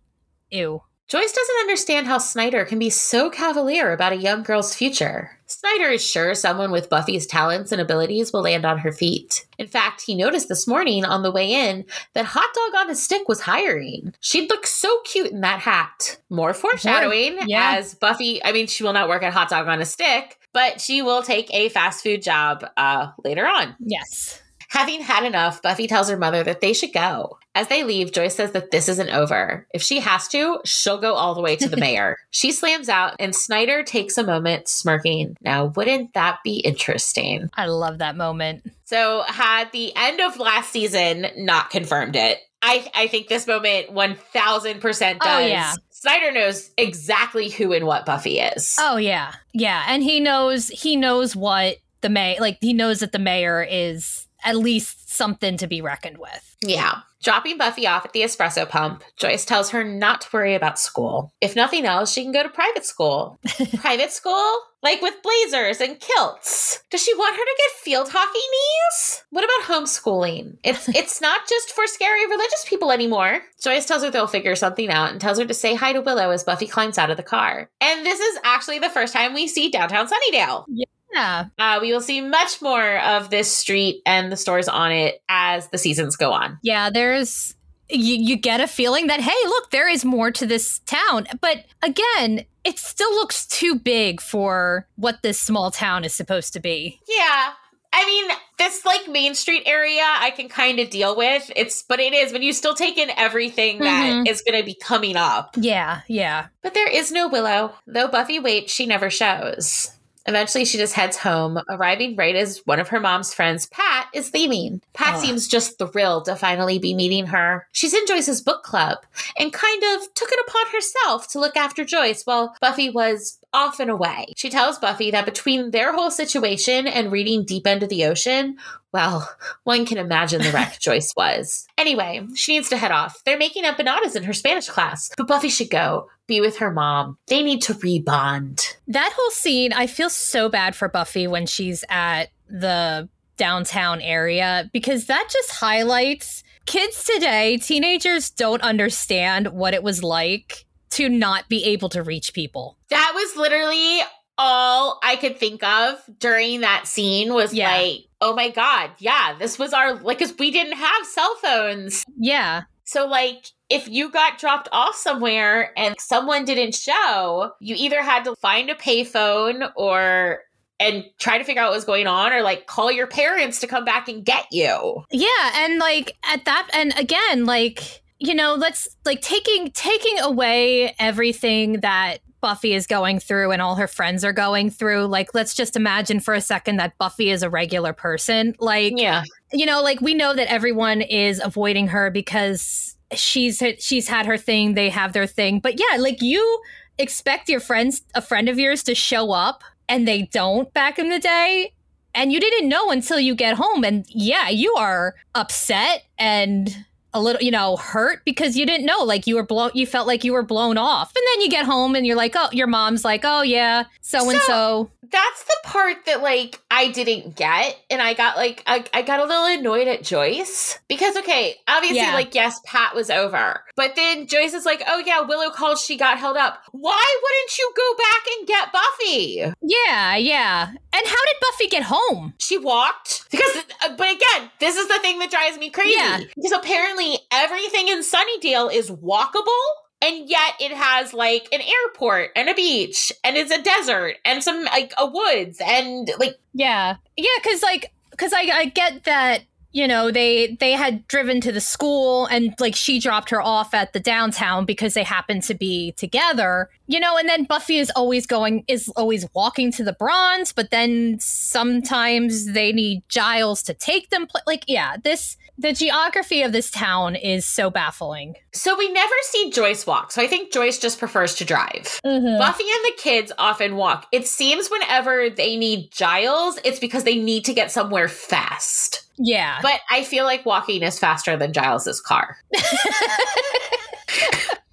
[0.49, 0.81] ew.
[1.07, 5.31] Joyce doesn't understand how Snyder can be so cavalier about a young girl's future.
[5.45, 9.47] Snyder is sure someone with Buffy's talents and abilities will land on her feet.
[9.57, 12.95] In fact, he noticed this morning on the way in that Hot Dog on a
[12.95, 14.13] Stick was hiring.
[14.19, 16.17] She'd look so cute in that hat.
[16.29, 17.75] More foreshadowing yeah.
[17.77, 20.81] as Buffy, I mean, she will not work at Hot Dog on a Stick, but
[20.81, 23.77] she will take a fast food job uh, later on.
[23.79, 24.41] Yes.
[24.69, 27.37] Having had enough, Buffy tells her mother that they should go.
[27.55, 29.65] As they leave, Joyce says that this isn't over.
[29.73, 32.17] If she has to, she'll go all the way to the mayor.
[32.31, 35.37] she slams out, and Snyder takes a moment, smirking.
[35.41, 37.49] Now, wouldn't that be interesting?
[37.55, 38.69] I love that moment.
[38.85, 43.93] So, had the end of last season not confirmed it, I, I think this moment
[43.93, 45.17] 1000% does.
[45.23, 45.73] Oh, yeah.
[45.91, 48.77] Snyder knows exactly who and what Buffy is.
[48.79, 49.33] Oh yeah.
[49.51, 53.65] Yeah, and he knows he knows what the may like he knows that the mayor
[53.67, 56.55] is at least something to be reckoned with.
[56.61, 57.01] Yeah.
[57.21, 61.33] Dropping Buffy off at the espresso pump, Joyce tells her not to worry about school.
[61.41, 63.39] If nothing else, she can go to private school.
[63.79, 64.59] private school?
[64.81, 66.81] Like with blazers and kilts.
[66.91, 69.23] Does she want her to get field hockey knees?
[69.31, 70.57] What about homeschooling?
[70.63, 73.41] It's it's not just for scary religious people anymore.
[73.61, 76.29] Joyce tells her they'll figure something out and tells her to say hi to Willow
[76.29, 77.69] as Buffy climbs out of the car.
[77.81, 80.65] And this is actually the first time we see downtown Sunnydale.
[80.69, 80.85] Yeah.
[81.15, 85.67] Uh, we will see much more of this street and the stores on it as
[85.69, 86.59] the seasons go on.
[86.61, 87.55] Yeah, there's
[87.89, 91.25] you, you get a feeling that hey, look, there is more to this town.
[91.41, 96.59] But again, it still looks too big for what this small town is supposed to
[96.59, 96.99] be.
[97.07, 97.51] Yeah.
[97.93, 101.49] I mean, this like Main Street area I can kind of deal with.
[101.55, 104.27] It's but it is when you still take in everything that Mhm.
[104.27, 105.55] is going to be coming up.
[105.57, 106.47] Yeah, yeah.
[106.61, 107.73] But there is no Willow.
[107.87, 109.91] Though Buffy waits, she never shows.
[110.27, 114.33] Eventually, she just heads home, arriving right as one of her mom's friends, Pat, is
[114.33, 114.81] leaving.
[114.93, 115.21] Pat Ugh.
[115.21, 117.67] seems just thrilled to finally be meeting her.
[117.71, 118.97] She's in Joyce's book club
[119.39, 123.79] and kind of took it upon herself to look after Joyce while Buffy was off
[123.79, 124.33] and away.
[124.35, 128.57] She tells Buffy that between their whole situation and reading Deep End of the Ocean,
[128.93, 129.29] well,
[129.63, 131.67] one can imagine the wreck Joyce was.
[131.77, 133.21] Anyway, she needs to head off.
[133.25, 137.17] They're making empanadas in her Spanish class, but Buffy should go be with her mom.
[137.27, 138.75] They need to rebond.
[138.87, 144.69] That whole scene, I feel so bad for Buffy when she's at the downtown area
[144.73, 151.47] because that just highlights kids today, teenagers don't understand what it was like to not
[151.49, 152.77] be able to reach people.
[152.89, 153.99] That was literally
[154.37, 157.71] all I could think of during that scene was Yeah.
[157.71, 162.03] like, oh my God, yeah, this was our, like, because we didn't have cell phones.
[162.17, 162.63] Yeah.
[162.87, 168.23] So, like, if you got dropped off somewhere and someone didn't show, you either had
[168.23, 170.39] to find a payphone or
[170.79, 173.67] and try to figure out what was going on or like call your parents to
[173.67, 175.03] come back and get you.
[175.11, 180.95] Yeah, and like at that and again, like, you know, let's like taking taking away
[180.97, 185.07] everything that Buffy is going through and all her friends are going through.
[185.07, 188.55] Like, let's just imagine for a second that Buffy is a regular person.
[188.59, 189.23] Like, Yeah.
[189.51, 194.37] You know, like we know that everyone is avoiding her because she's she's had her
[194.37, 195.59] thing, they have their thing.
[195.59, 196.61] But yeah, like you
[196.97, 201.09] expect your friends, a friend of yours, to show up and they don't back in
[201.09, 201.73] the day.
[202.13, 203.83] And you didn't know until you get home.
[203.83, 206.75] And yeah, you are upset and
[207.17, 208.99] a little, you know, hurt because you didn't know.
[209.03, 211.11] Like you were blown, you felt like you were blown off.
[211.15, 214.29] And then you get home and you're like, oh, your mom's like, oh, yeah, so
[214.29, 214.89] and so.
[215.09, 219.21] That's the part that like I didn't get and I got like I, I got
[219.21, 222.13] a little annoyed at Joyce because okay, obviously Yeah.
[222.13, 223.61] like yes, Pat was over.
[223.77, 226.61] But then Joyce is like, "Oh yeah, Willow called, she got held up.
[226.73, 230.67] Why wouldn't you go back and get Buffy?" Yeah, yeah.
[230.67, 232.33] And how did Buffy get home?
[232.39, 235.95] She walked because, Uh, but again, this is the thing that drives me crazy.
[235.95, 236.19] Yeah.
[236.35, 239.63] Because apparently everything in Sunnydale is walkable,
[240.01, 244.43] and yet it has like an airport and a beach, and it's a desert and
[244.43, 249.41] some like a woods and like Yeah, yeah, because like, because I, I get that
[249.71, 253.73] you know they they had driven to the school and like she dropped her off
[253.73, 257.91] at the downtown because they happened to be together you know and then buffy is
[257.95, 263.73] always going is always walking to the bronze but then sometimes they need giles to
[263.73, 268.91] take them like yeah this the geography of this town is so baffling so we
[268.91, 270.11] never see Joyce walk.
[270.11, 271.99] So I think Joyce just prefers to drive.
[272.05, 272.37] Mm-hmm.
[272.39, 274.07] Buffy and the kids often walk.
[274.11, 279.05] It seems whenever they need Giles, it's because they need to get somewhere fast.
[279.17, 282.37] yeah But I feel like walking is faster than Giles's car.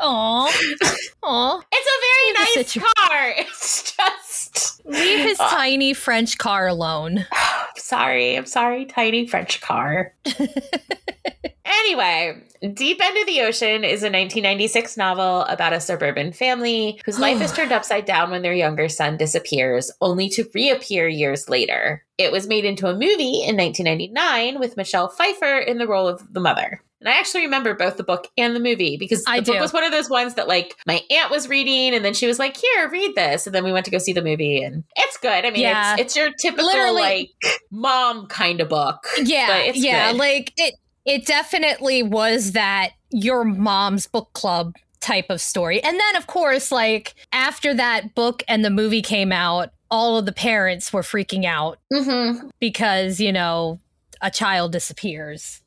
[0.01, 0.47] Aw.
[1.23, 1.61] Aw.
[1.73, 3.35] It's a very Leave nice car.
[3.39, 8.37] It's just leave his tiny french car alone I'm sorry.
[8.37, 10.13] I'm sorry, tiny French car.
[11.65, 12.43] anyway,
[12.75, 17.41] Deep End of the Ocean is a 1996 novel about a suburban family whose life
[17.41, 22.05] is turned upside down when their younger son disappears, only to reappear years later.
[22.19, 26.33] It was made into a movie in 1999 with Michelle Pfeiffer in the role of
[26.33, 26.81] the mother.
[27.01, 29.61] And I actually remember both the book and the movie because the I book do.
[29.61, 32.39] was one of those ones that like my aunt was reading and then she was
[32.39, 35.19] like, "Here, read this." And then we went to go see the movie and it's
[35.19, 35.45] good.
[35.45, 35.95] I mean, Yeah.
[35.95, 37.31] it's it's your typical Literally- like
[37.71, 39.07] mom kind of book.
[39.23, 40.19] Yeah, yeah, good.
[40.19, 40.75] like it.
[41.05, 46.73] It definitely was that your mom's book club type of story, and then of course,
[46.73, 51.45] like after that book and the movie came out, all of the parents were freaking
[51.45, 52.49] out Mm-hmm.
[52.61, 53.79] because you know
[54.21, 55.61] a child disappears.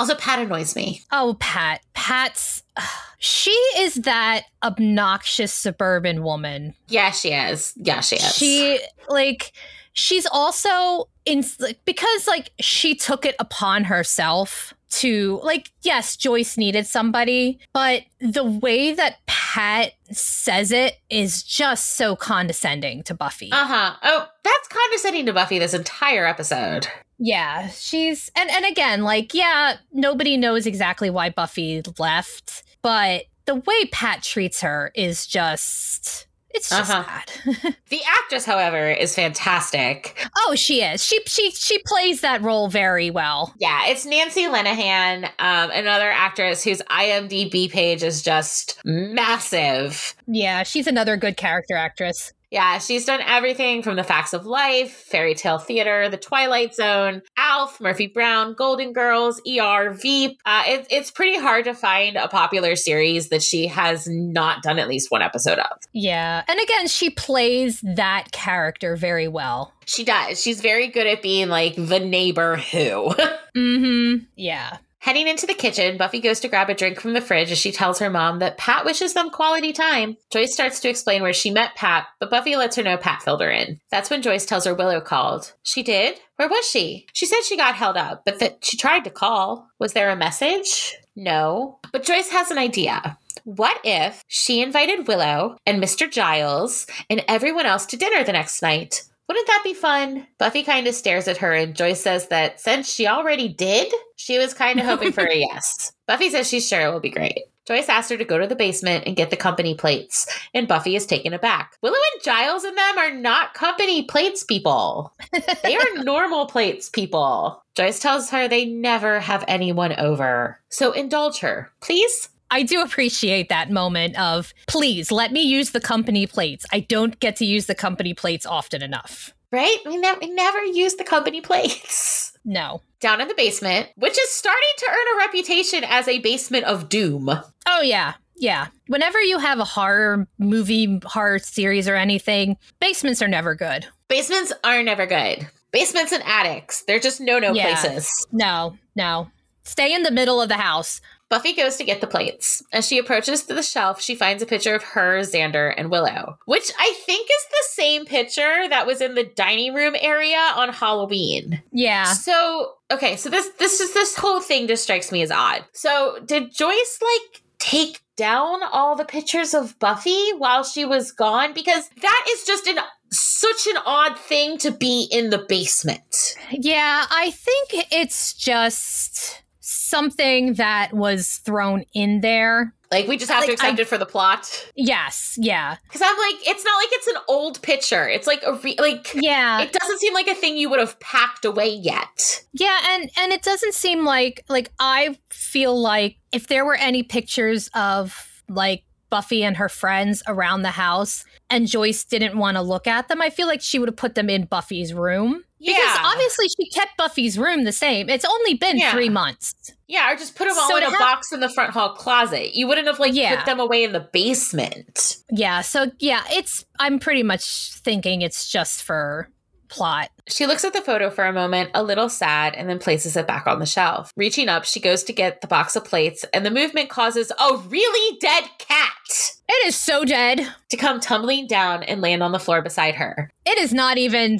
[0.00, 1.02] Also, Pat annoys me.
[1.12, 1.80] Oh, Pat.
[1.94, 2.62] Pat's.
[3.22, 6.74] She is that obnoxious suburban woman.
[6.88, 7.74] Yeah, she is.
[7.76, 8.34] Yeah, she is.
[8.34, 9.52] She, like,
[9.92, 16.56] she's also in, like, because, like, she took it upon herself to, like, yes, Joyce
[16.56, 23.50] needed somebody, but the way that Pat says it is just so condescending to Buffy.
[23.52, 23.94] Uh huh.
[24.02, 26.88] Oh, that's condescending to Buffy this entire episode.
[27.18, 33.56] Yeah, she's and and again, like yeah, nobody knows exactly why Buffy left, but the
[33.56, 37.04] way Pat treats her is just it's just Uh-huh.
[37.04, 37.74] bad.
[37.90, 40.16] The actress, however, is fantastic.
[40.36, 41.04] oh, she is.
[41.04, 43.52] She she she plays that role very well.
[43.58, 50.14] Yeah, it's Nancy Lenehan, um, another actress whose IMDb page is just massive.
[50.26, 52.32] Yeah, she's another good character actress.
[52.50, 57.22] Yeah, she's done everything from The Facts of Life, Faerie Tale Theatre, The Twilight Zone,
[57.36, 60.40] Alf, Murphy Brown, Golden Girls, ER, Veep.
[60.44, 64.78] Uh, it, it's pretty hard to find a popular series that she has not done
[64.80, 65.78] at least one episode of.
[65.92, 69.72] Yeah, and again, she plays that character very well.
[69.86, 70.40] She does.
[70.40, 73.14] She's very good at being like the neighbor who.
[73.56, 74.26] Mm-hmm.
[74.36, 74.76] Yeah.
[75.00, 77.72] Heading into the kitchen, Buffy goes to grab a drink from the fridge as she
[77.72, 80.18] tells her mom that Pat wishes them quality time.
[80.30, 83.40] Joyce starts to explain where she met Pat, but Buffy lets her know Pat filled
[83.40, 83.80] her in.
[83.90, 85.54] That's when Joyce tells her Willow called.
[85.62, 86.20] She did?
[86.36, 87.06] Where was she?
[87.14, 89.70] She said she got held up, but that she tried to call.
[89.78, 90.94] Was there a message?
[91.16, 91.78] No.
[91.92, 93.16] But Joyce has an idea.
[93.44, 96.10] What if she invited Willow and Mr.
[96.10, 99.04] Giles and everyone else to dinner the next night?
[99.30, 100.26] Wouldn't that be fun?
[100.38, 104.38] Buffy kind of stares at her, and Joyce says that since she already did, she
[104.38, 105.92] was kind of oh, hoping for a yes.
[106.08, 107.44] Buffy says she's sure it will be great.
[107.64, 110.96] Joyce asks her to go to the basement and get the company plates, and Buffy
[110.96, 111.76] is taken aback.
[111.80, 115.12] Willow and Giles and them are not company plates people.
[115.62, 117.62] They are normal plates people.
[117.76, 120.58] Joyce tells her they never have anyone over.
[120.70, 122.29] So indulge her, please.
[122.50, 126.66] I do appreciate that moment of please let me use the company plates.
[126.72, 129.32] I don't get to use the company plates often enough.
[129.52, 129.78] Right?
[129.84, 132.36] We, ne- we never use the company plates.
[132.44, 132.80] No.
[133.00, 136.88] Down in the basement, which is starting to earn a reputation as a basement of
[136.88, 137.28] doom.
[137.66, 138.14] Oh yeah.
[138.36, 138.68] Yeah.
[138.86, 143.86] Whenever you have a horror movie, horror series or anything, basements are never good.
[144.08, 145.46] Basements are never good.
[145.72, 147.78] Basements and attics, they're just no no Yeah.
[147.78, 148.26] places.
[148.32, 149.28] No, no.
[149.64, 151.00] Stay in the middle of the house.
[151.30, 152.62] Buffy goes to get the plates.
[152.72, 156.36] As she approaches to the shelf, she finds a picture of her, Xander, and Willow,
[156.44, 160.70] which I think is the same picture that was in the dining room area on
[160.70, 161.62] Halloween.
[161.72, 162.12] Yeah.
[162.12, 165.64] So, okay, so this this is this whole thing just strikes me as odd.
[165.72, 171.52] So, did Joyce like take down all the pictures of Buffy while she was gone
[171.54, 172.78] because that is just an
[173.12, 176.36] such an odd thing to be in the basement.
[176.50, 182.74] Yeah, I think it's just something that was thrown in there.
[182.90, 184.66] Like we just have to accept I- it for the plot.
[184.74, 185.76] Yes, yeah.
[185.92, 188.08] Cuz I'm like it's not like it's an old picture.
[188.08, 189.60] It's like a re- like Yeah.
[189.60, 192.42] it doesn't seem like a thing you would have packed away yet.
[192.52, 197.02] Yeah, and and it doesn't seem like like I feel like if there were any
[197.04, 202.62] pictures of like Buffy and her friends around the house and Joyce didn't want to
[202.62, 205.44] look at them, I feel like she would have put them in Buffy's room.
[205.58, 205.74] Yeah.
[205.74, 208.08] Because obviously she kept Buffy's room the same.
[208.08, 208.92] It's only been Yeah.
[208.92, 209.54] 3 months.
[209.88, 211.94] Yeah, or just put them all So in a have- box in the front hall
[211.94, 212.54] closet.
[212.54, 213.36] You wouldn't have like Yeah.
[213.36, 215.16] put them away in the basement.
[215.30, 219.28] Yeah, so yeah, it's I'm pretty much thinking it's just for
[219.68, 220.10] plot.
[220.28, 223.26] She looks at the photo for a moment, a little sad, and then places it
[223.26, 224.10] back on the shelf.
[224.16, 227.56] Reaching up, she goes to get the box of plates, and the movement causes a
[227.56, 230.46] really dead cat It is so dead.
[230.68, 233.28] to come tumbling down and land on the floor beside her.
[233.44, 234.38] It is not even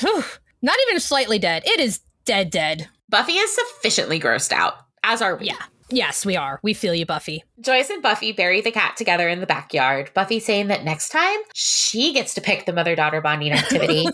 [0.00, 0.24] whew,
[0.62, 1.62] not even slightly dead.
[1.64, 2.88] It is dead dead.
[3.08, 5.46] Buffy is sufficiently grossed out, as are we.
[5.46, 5.62] Yeah.
[5.90, 6.58] Yes, we are.
[6.62, 7.44] We feel you, Buffy.
[7.60, 10.10] Joyce and Buffy bury the cat together in the backyard.
[10.12, 14.08] Buffy saying that next time she gets to pick the mother daughter bonding activity.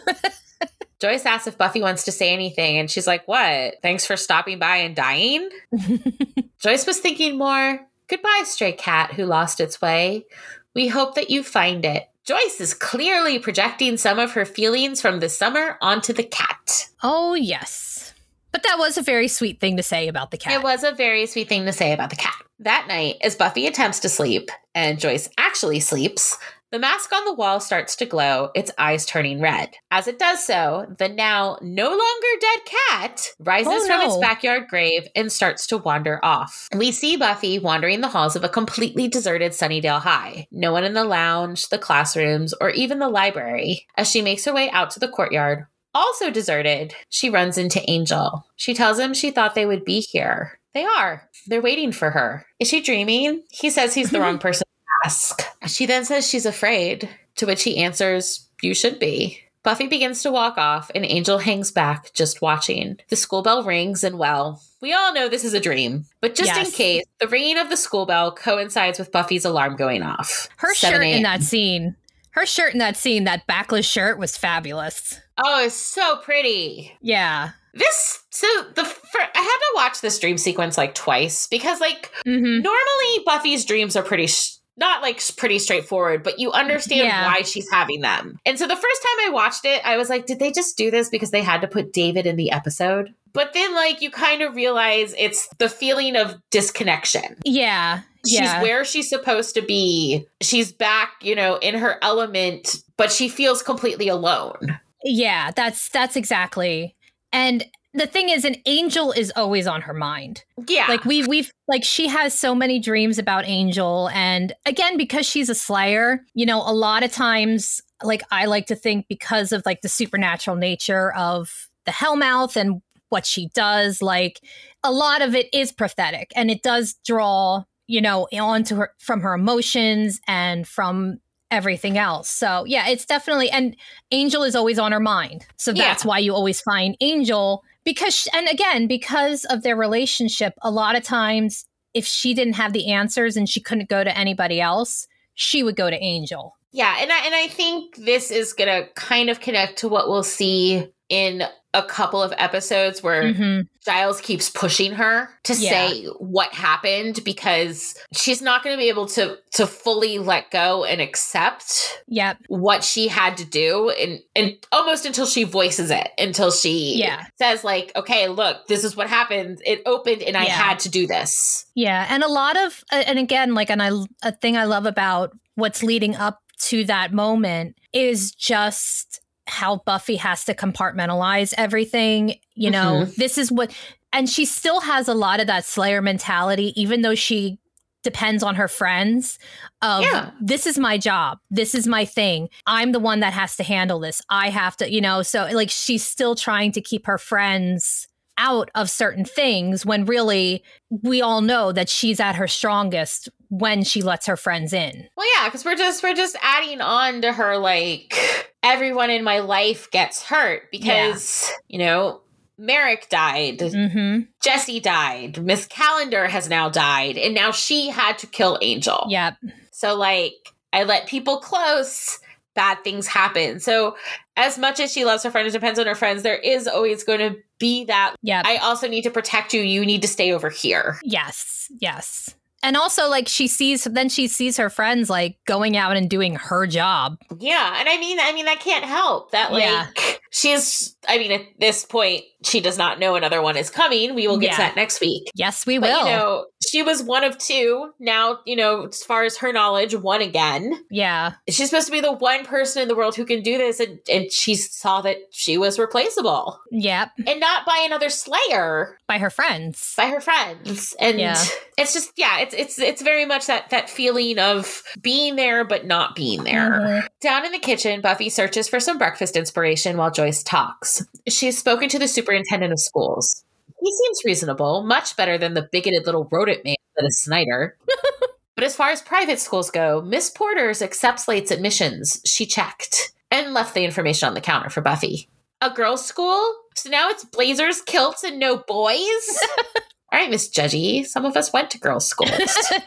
[1.00, 3.76] Joyce asks if Buffy wants to say anything, and she's like, What?
[3.80, 5.48] Thanks for stopping by and dying?
[6.60, 10.26] Joyce was thinking more Goodbye, stray cat who lost its way.
[10.74, 12.08] We hope that you find it.
[12.24, 16.88] Joyce is clearly projecting some of her feelings from the summer onto the cat.
[17.02, 18.14] Oh, yes.
[18.52, 20.52] But that was a very sweet thing to say about the cat.
[20.52, 22.34] It was a very sweet thing to say about the cat.
[22.60, 26.38] That night, as Buffy attempts to sleep and Joyce actually sleeps,
[26.74, 29.70] the mask on the wall starts to glow, its eyes turning red.
[29.92, 34.64] As it does so, the now no longer dead cat rises Oh, from its backyard
[34.66, 36.68] grave and starts to wander off.
[36.76, 40.48] We see Buffy wandering the halls of a completely deserted Sunnydale High.
[40.50, 43.86] No one in the lounge, the classrooms, or even the library.
[43.96, 48.46] As she makes her way out to the courtyard, also deserted, she runs into Angel.
[48.56, 50.58] She tells him she thought they would be here.
[50.72, 51.30] They are.
[51.46, 52.46] They're waiting for her.
[52.58, 53.44] Is she dreaming?
[53.52, 54.64] He says he's the wrong person
[55.04, 55.42] ask.
[55.66, 59.40] She then says she's afraid, to which he answers, You should be.
[59.62, 62.98] Buffy begins to walk off, and Angel hangs back, just watching.
[63.08, 66.04] The school bell rings, and well, we all know this is a dream.
[66.20, 70.02] But just in case, the ringing of the school bell coincides with Buffy's alarm going
[70.02, 70.48] off.
[70.58, 71.96] Her shirt in that scene,
[72.32, 75.18] her shirt in that scene, that backless shirt was fabulous.
[75.38, 76.92] Oh, it's so pretty.
[77.00, 77.50] Yeah.
[77.72, 82.10] This so the fir- I had to watch this dream sequence like twice because like
[82.24, 87.26] hmm normally Buffy's dreams are pretty sh- not like pretty straightforward, but you understand Yeah.
[87.26, 88.38] why she's having them.
[88.44, 90.90] And so the first time I watched it, I was like, did they just do
[90.90, 93.14] this because they had to put David in the episode?
[93.32, 97.36] But then like you kind of realize it's the feeling of disconnection.
[97.44, 98.00] Yeah.
[98.26, 98.62] She's yeah.
[98.62, 100.26] where she's supposed to be.
[100.40, 104.78] She's back, you know, in her element, but she feels completely alone.
[105.04, 106.94] Yeah, that's that's exactly.
[107.32, 110.44] And the thing is an angel is always on her mind.
[110.66, 110.86] Yeah.
[110.88, 115.48] Like we've we've like she has so many dreams about Angel and again because she's
[115.48, 119.62] a slayer, you know, a lot of times like I like to think because of
[119.64, 124.40] like the supernatural nature of the Hellmouth and what she does, like
[124.82, 129.20] a lot of it is prophetic and it does draw, you know, onto her from
[129.20, 131.20] her emotions and from
[131.52, 132.28] everything else.
[132.28, 133.76] So, yeah, it's definitely and
[134.10, 135.46] Angel is always on her mind.
[135.56, 135.84] So Yeah.
[135.84, 140.96] that's why you always find Angel because and again because of their relationship a lot
[140.96, 145.06] of times if she didn't have the answers and she couldn't go to anybody else
[145.34, 148.88] she would go to angel Yeah, and I, and I think this is going to
[148.94, 153.68] kind of connect to what we'll see in a couple of episodes where Mhm.
[153.84, 155.70] Giles keeps pushing her to Yeah.
[155.70, 160.84] say what happened because she's not going to be able to to fully let go
[160.84, 166.08] and accept yep what she had to do and and almost until she voices it
[166.18, 167.24] until she Yeah.
[167.38, 171.06] says like okay look this is what happened it opened and I had to do
[171.06, 173.90] this yeah and a lot of and again like and i
[174.22, 180.16] a thing i love about what's leading up to that moment is just how buffy
[180.16, 183.12] has to compartmentalize everything you know mm-hmm.
[183.16, 183.74] this is what
[184.12, 187.58] and she still has a lot of that slayer mentality even though she
[188.02, 189.38] depends on her friends
[189.82, 190.30] of Yeah.
[190.40, 193.98] this is my job this is my thing i'm the one that has to handle
[193.98, 198.08] this i have to you know so like she's still trying to keep her friends
[198.36, 200.62] out of certain things when really
[201.02, 205.26] we all know that she's at her strongest when she lets her friends in Well,
[205.36, 208.14] yeah, because we're just we're just adding on to her like
[208.62, 212.20] everyone in my life gets hurt because you know
[212.58, 218.26] Merrick died, mm-hmm Jesse died, Miss Calendar has now died, and now she had to
[218.26, 219.06] kill Angel.
[219.08, 219.36] yep
[219.72, 222.18] So like I let people close,
[222.54, 223.60] bad things happen.
[223.60, 223.96] So
[224.36, 227.20] as much as she loves her friends, depends on her friends, there is always going
[227.20, 228.16] to be that.
[228.22, 228.42] Yeah.
[228.44, 229.60] I also need to protect you.
[229.60, 230.98] You need to stay over here.
[231.04, 232.34] yes yes
[232.64, 236.34] and also like she sees then she sees her friends like going out and doing
[236.34, 239.52] her job Yeah, and I mean, I mean that can't help that.
[239.52, 239.86] Like Yeah.
[240.30, 244.14] she's, I mean, at this point, she does not know another one is coming.
[244.14, 245.28] We will get to that next week.
[245.34, 247.92] yes we But will you know, she was one of two.
[248.00, 250.72] Now, you know, as far as her knowledge, one again.
[250.90, 253.80] yeah She's supposed to be the one person in the world who can do this,
[253.80, 259.18] and and she saw that she was replaceable, yep and not by another Slayer, by
[259.18, 260.94] her friends by her friends.
[261.00, 261.42] And Yeah.
[261.78, 265.86] it's just, yeah, it's it's it's very much that that feeling of being there but
[265.86, 266.70] not being there.
[266.70, 267.06] Mhm.
[267.20, 271.04] Down in the kitchen, Buffy searches for some breakfast inspiration while Joyce talks.
[271.28, 273.44] She's spoken to the superintendent of schools.
[273.80, 277.76] He seems reasonable, much better than the bigoted little rodent man that is Snyder.
[278.56, 282.20] but as far as private schools go, Miss Porter's accepts Slate's admissions.
[282.24, 285.28] She checked and left the information on the counter for Buffy.
[285.60, 286.54] A girls' school?
[286.76, 289.38] So now it's blazers, kilts, and no boys?
[290.14, 291.04] All right, Miss Judgy.
[291.04, 292.30] Some of us went to girls' schools.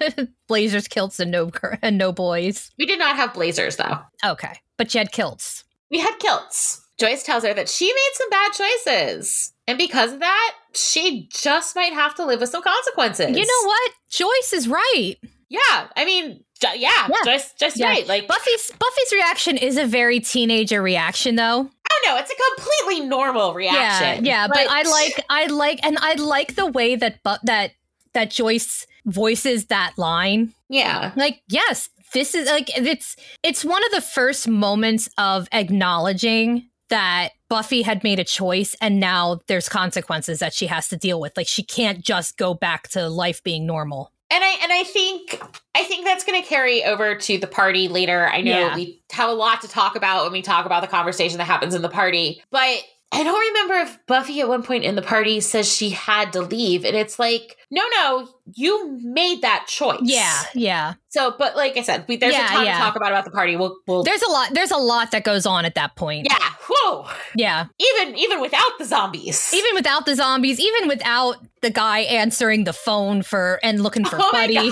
[0.48, 1.52] blazers kilts and no
[1.82, 4.00] and no boys we did not have blazers, though.
[4.26, 6.82] okay but you had kilts We had kilts.
[6.98, 9.54] Joyce tells her that she made some bad choices.
[9.68, 13.36] And because of that, she just might have to live with some consequences.
[13.38, 15.16] you know what joyce is right
[15.50, 15.88] Yeah.
[15.98, 17.08] I mean, yeah, Yeah.
[17.26, 17.88] Joyce, just Yeah.
[17.90, 18.08] right.
[18.08, 21.70] Like, Buffy's Buffy's reaction is a very teenager reaction, though.
[22.06, 24.26] No, it's a completely normal reaction.
[24.26, 27.40] Yeah, yeah, but, but I like, I like, and I like the way that, but
[27.44, 27.72] that
[28.14, 30.54] that Joyce voices that line.
[30.70, 36.70] Yeah, like yes, this is like it's it's one of the first moments of acknowledging
[36.90, 41.20] that Buffy had made a choice and now there's consequences that she has to deal
[41.20, 41.36] with.
[41.36, 44.12] Like she can't just go back to life being normal.
[44.30, 45.42] And I and I think
[45.74, 48.28] I think that's going to carry over to the party later.
[48.28, 48.76] I know yeah.
[48.76, 51.74] we have a lot to talk about when we talk about the conversation that happens
[51.74, 55.40] in the party, but I don't remember if Buffy at one point in the party
[55.40, 56.84] says she had to leave.
[56.84, 60.02] And it's like, no, no, you made that choice.
[60.04, 60.94] Yeah, yeah.
[61.08, 62.74] So, but like I said, we, there's yeah, a ton yeah.
[62.74, 63.56] to talk about about the party.
[63.56, 64.54] We'll, we'll, there's a lot.
[64.54, 66.28] There's a lot that goes on at that point.
[66.30, 66.50] Yeah.
[66.78, 67.08] Whoa.
[67.36, 67.66] Yeah.
[67.80, 69.54] Even even without the zombies.
[69.54, 70.60] Even without the zombies.
[70.60, 74.72] Even without the guy answering the phone for and looking for oh Buddy.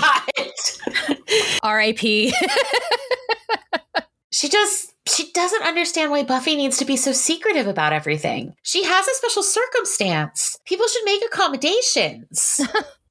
[1.62, 2.32] R.I.P.
[4.32, 8.54] she just she doesn't understand why Buffy needs to be so secretive about everything.
[8.62, 10.58] She has a special circumstance.
[10.66, 12.60] People should make accommodations.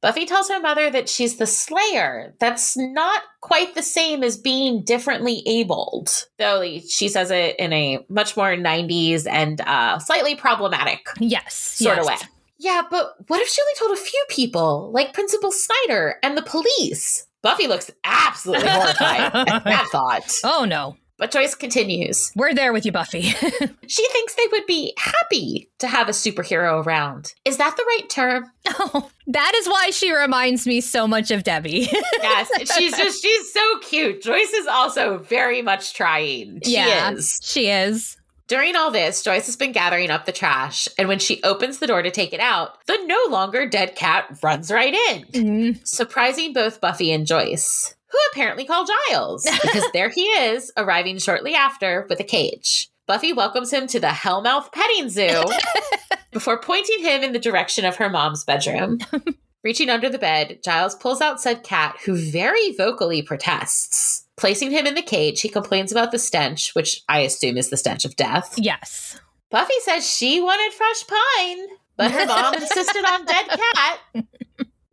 [0.06, 2.36] Buffy tells her mother that she's the Slayer.
[2.40, 8.06] That's not quite the same as being differently abled, though she says it in a
[8.08, 12.06] much more 90s and uh, slightly problematic yes, sort yes.
[12.06, 12.28] of way.
[12.60, 16.44] Yeah, but what if she only told a few people, like Principal Snyder and the
[16.44, 17.26] police?
[17.42, 20.32] Buffy looks absolutely horrified at that thought.
[20.44, 20.98] Oh no.
[21.18, 22.32] But Joyce continues.
[22.36, 23.22] We're there with you, Buffy.
[23.88, 27.34] she thinks they would be happy to have a superhero around.
[27.46, 28.52] Is that the right term?
[28.68, 31.88] Oh, that is why she reminds me so much of Debbie.
[32.22, 34.22] yes, she's just she's so cute.
[34.22, 36.60] Joyce is also very much trying.
[36.64, 37.40] She yeah, is.
[37.42, 38.18] She is.
[38.48, 41.88] During all this, Joyce has been gathering up the trash, and when she opens the
[41.88, 45.84] door to take it out, the no longer dead cat runs right in, mm-hmm.
[45.84, 51.54] surprising both Buffy and Joyce who apparently called Giles because there he is, arriving shortly
[51.54, 52.90] after with a cage.
[53.08, 55.44] Buffy welcomes him to the Hellmouth petting zoo
[56.32, 59.00] before pointing him in the direction of her mom's bedroom.
[59.64, 64.26] Reaching under the bed, Giles pulls out said cat, who very vocally protests.
[64.38, 67.78] Placing him in the cage, he complains about the stench, which I assume is the
[67.78, 68.54] stench of death.
[68.58, 69.20] Yes.
[69.50, 74.26] Buffy says she wanted fresh pine, but her mom insisted on dead cat.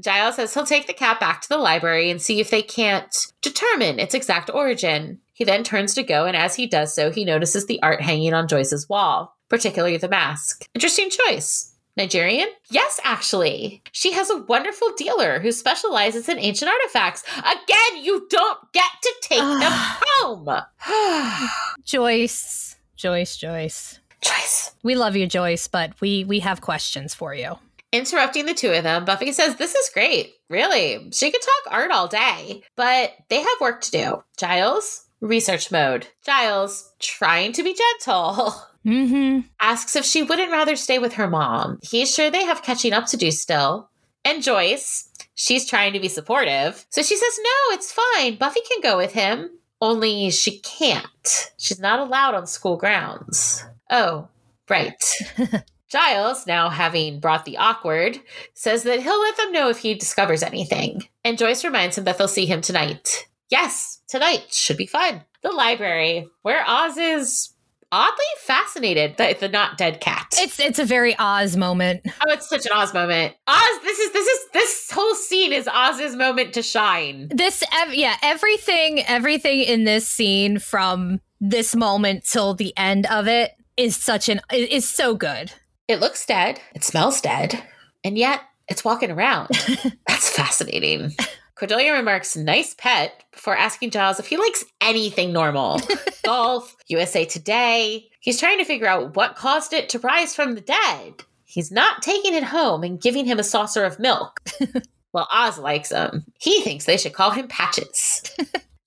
[0.03, 3.33] Giles says he'll take the cat back to the library and see if they can't
[3.41, 5.21] determine its exact origin.
[5.33, 8.35] He then turns to go, and as he does so, he notices the art hanging
[8.35, 10.67] on Joyce's wall, particularly the mask.
[10.75, 11.73] Interesting choice.
[11.97, 12.49] Nigerian?
[12.71, 13.83] Yes, actually.
[13.93, 17.23] She has a wonderful dealer who specializes in ancient artifacts.
[17.39, 20.49] Again, you don't get to take them home.
[21.85, 24.01] Joyce, Joyce, Joyce.
[24.23, 24.73] Joyce.
[24.83, 27.57] We love you, Joyce, but we we have questions for you.
[27.93, 30.35] Interrupting the two of them, Buffy says, This is great.
[30.49, 31.11] Really.
[31.13, 34.25] She could talk art all day, but they have work to do.
[34.39, 36.07] Giles, research mode.
[36.25, 38.55] Giles, trying to be gentle.
[38.85, 39.47] Mm-hmm.
[39.61, 41.79] Asks if she wouldn't rather stay with her mom.
[41.85, 43.89] He's sure they have catching up to do still.
[44.25, 46.85] And Joyce, she's trying to be supportive.
[46.91, 48.35] So she says, No, it's fine.
[48.37, 49.51] Buffy can go with him.
[49.81, 51.53] Only she can't.
[51.59, 53.65] She's not allowed on school grounds.
[53.89, 54.29] Oh,
[54.69, 55.01] right.
[55.93, 58.19] Giles, now having brought the awkward,
[58.55, 61.07] says that he'll let them know if he discovers anything.
[61.23, 63.29] And Joyce reminds him that they'll see him tonight.
[63.51, 65.23] Yes, tonight should be fun.
[65.43, 67.51] The library, where Oz is
[67.93, 70.29] oddly fascinated that the not dead cat.
[70.39, 72.01] It's it's a very Oz moment.
[72.07, 73.35] Oh, it's such an Oz moment.
[73.47, 77.29] Oz, this is this is this whole scene is Oz's moment to shine.
[77.29, 83.29] This ev- yeah, everything everything in this scene from this moment till the end of
[83.29, 85.53] it is such an is so good.
[85.89, 86.61] It looks dead.
[86.75, 87.63] It smells dead.
[88.05, 89.49] And yet it's walking around.
[90.07, 91.15] That's fascinating.
[91.55, 95.81] Cordelia remarks, nice pet, before asking Giles if he likes anything normal.
[96.25, 98.09] Golf, USA Today.
[98.21, 101.25] He's trying to figure out what caused it to rise from the dead.
[101.45, 104.41] He's not taking it home and giving him a saucer of milk.
[105.13, 106.25] well, Oz likes him.
[106.39, 108.35] He thinks they should call him Patches.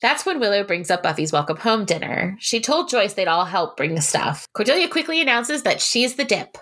[0.05, 2.37] That's when Willow brings up Buffy's welcome home dinner.
[2.39, 4.45] She told Joyce they'd all help bring the stuff.
[4.53, 6.59] Cordelia quickly announces that she's the dip.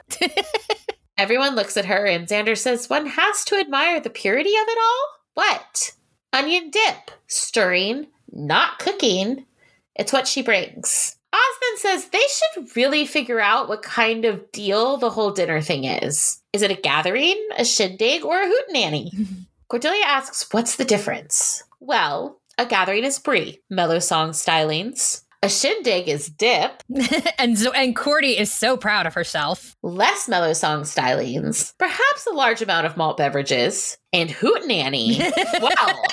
[1.18, 4.78] Everyone looks at her, and Xander says, One has to admire the purity of it
[4.82, 5.08] all.
[5.34, 5.92] What?
[6.32, 7.12] Onion dip.
[7.28, 9.46] Stirring, not cooking.
[9.94, 11.18] It's what she brings.
[11.64, 15.86] Then says they should really figure out what kind of deal the whole dinner thing
[15.86, 16.42] is.
[16.52, 19.12] Is it a gathering, a shindig, or a hootenanny?
[19.70, 21.64] Cordelia asks, What's the difference?
[21.80, 25.22] Well, a gathering is brie, mellow song stylings.
[25.42, 26.82] A shindig is dip.
[27.38, 29.76] and so, and Cordy is so proud of herself.
[29.84, 31.74] Less mellow song stylings.
[31.78, 33.98] Perhaps a large amount of malt beverages.
[34.14, 35.18] And hoot nanny.
[35.60, 36.04] wow.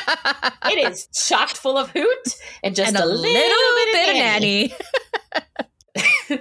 [0.64, 2.34] it is chocked full of hoot
[2.64, 4.68] and just and a, a, little, little bit, of nanny.
[4.68, 4.74] nanny.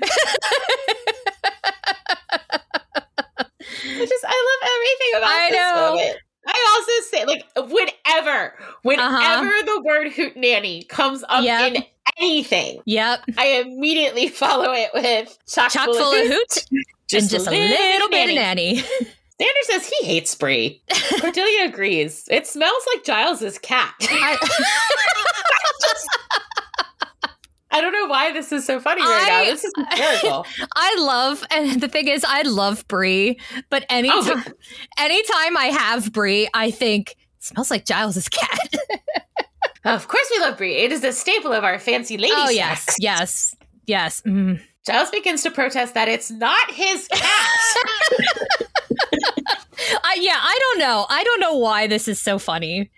[3.92, 5.90] I just I love everything about I this know.
[5.92, 6.18] moment.
[6.52, 9.62] I also say like whenever, whenever Uh-huh.
[9.66, 11.76] the word hoot nanny comes up Yep.
[11.76, 11.84] in
[12.20, 13.22] anything, Yep.
[13.38, 16.84] I immediately follow it with chock, Chock full of hoot and
[17.30, 18.78] just a little bit of nanny.
[19.42, 20.82] Xander says he hates Brie.
[21.22, 22.28] Cordelia agrees.
[22.30, 23.94] It smells like Giles's cat.
[24.02, 24.38] I,
[27.72, 29.52] I don't know why this is so funny right I- now.
[29.52, 30.46] This is hysterical.
[30.76, 33.40] I love, and the thing is, I love Brie,
[33.70, 34.52] but anytime, Oh.
[34.98, 38.74] anytime I have Brie, I think smells like Giles's cat.
[39.86, 40.78] of course, we love Brie.
[40.78, 42.34] It is a staple of our fancy lady.
[42.36, 42.98] oh snacks.
[43.00, 43.56] yes, yes,
[43.86, 44.22] yes.
[44.28, 44.62] Mm.
[44.86, 47.22] Giles begins to protest that it's not his cat.
[50.04, 51.06] I, yeah, I don't know.
[51.10, 52.90] I don't know why this is so funny.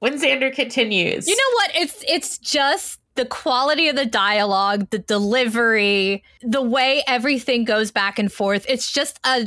[0.00, 1.70] when Xander continues, You know what?
[1.76, 8.18] It's it's just the quality of the dialogue, the delivery, the way everything goes back
[8.18, 8.64] and forth.
[8.68, 9.46] It's just a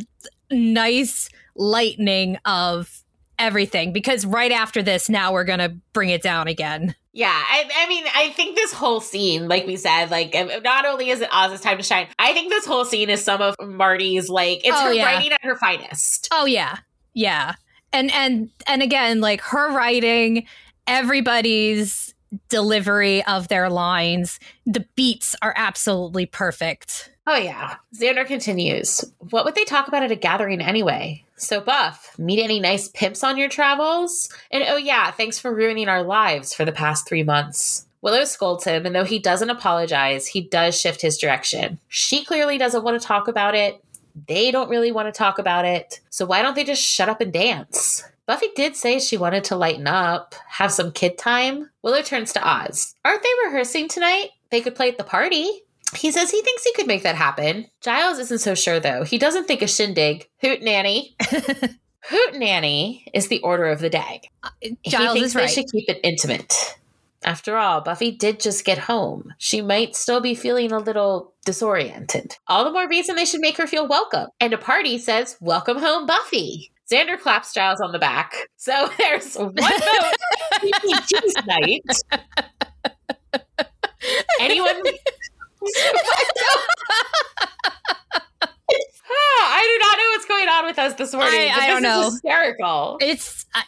[0.52, 3.04] nice lightning of
[3.40, 6.96] everything because right after this now we're going to bring it down again.
[7.12, 10.86] Yeah, I, I mean, I think this whole scene, like we said, like um, not
[10.86, 13.56] only is it Oz's time to shine, I think this whole scene is some of
[13.62, 15.06] Marti's like it's Oh, her yeah.
[15.06, 16.28] writing at her finest.
[16.34, 16.80] Oh yeah.
[17.14, 17.56] Yeah.
[17.94, 20.46] And and and again like her writing
[20.88, 22.14] everybody's
[22.50, 27.12] delivery of their lines, the beats are absolutely perfect.
[27.28, 27.76] Oh yeah.
[28.00, 29.04] Xander continues.
[29.20, 31.24] What would they talk about at a gathering anyway?
[31.38, 34.30] So Buff, meet any nice pimps on your travels?
[34.52, 37.86] And oh yeah, thanks for ruining our lives for the past three months.
[38.02, 41.80] Willow scolds him, and though he doesn't apologize, he does shift his direction.
[41.88, 43.84] She clearly doesn't want to talk about it.
[44.28, 46.02] They don't really want to talk about it.
[46.12, 48.04] So why don't they just shut up and dance?
[48.28, 51.70] Buffy did say she wanted to lighten up, have some kid time.
[51.84, 52.96] Willow turns to Oz.
[53.06, 54.30] Aren't they rehearsing tonight?
[54.50, 55.48] They could play at the party.
[55.96, 57.68] He says he thinks he could make that happen.
[57.82, 59.04] Giles isn't so sure though.
[59.04, 60.28] He doesn't think a shindig.
[60.42, 61.16] Hoot nanny.
[61.32, 64.22] Hoot nanny is the order of the day.
[64.44, 65.50] Uh, he Giles thinks is they right.
[65.50, 66.78] should keep it intimate.
[67.24, 69.34] After all, Buffy did just get home.
[69.40, 72.36] She might still be feeling a little disoriented.
[72.48, 74.28] All the more reason they should make her feel welcome.
[74.40, 76.72] And a party says, Welcome home, Buffy.
[76.92, 78.34] Xander claps Giles on the back.
[78.58, 80.16] So there's one vote
[80.62, 81.82] for night.
[84.40, 84.82] Anyone?
[89.08, 91.52] Ah, I do not know what's going on with us this morning.
[91.52, 92.10] I- I don't know.
[92.10, 92.98] hysterical.
[93.02, 93.64] It's I,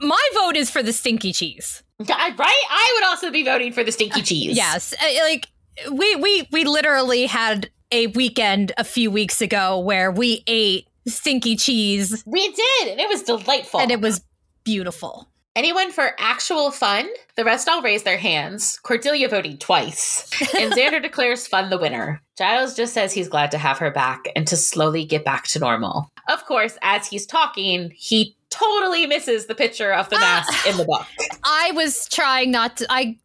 [0.00, 1.82] my vote is for the stinky cheese.
[2.00, 2.62] I- right?
[2.70, 4.56] I would also be voting for the stinky cheese.
[4.56, 5.48] Yes, uh, like
[5.92, 11.56] we we we literally had a weekend a few weeks ago where we ate stinky
[11.56, 13.80] cheese We did, and it was delightful.
[13.80, 14.22] and it was
[14.64, 15.28] beautiful.
[15.54, 17.08] Anyone for actual fun?
[17.36, 18.78] The rest all raise their hands.
[18.82, 20.30] Cordelia voting twice.
[20.58, 22.20] And Xander declares fun the winner.
[22.36, 25.58] Giles just says he's glad to have her back and to slowly get back to
[25.58, 26.10] normal.
[26.28, 30.84] Of course, as he's talking, he totally misses the picture of the mask in the
[30.84, 31.06] book.
[31.42, 33.16] I was trying not to I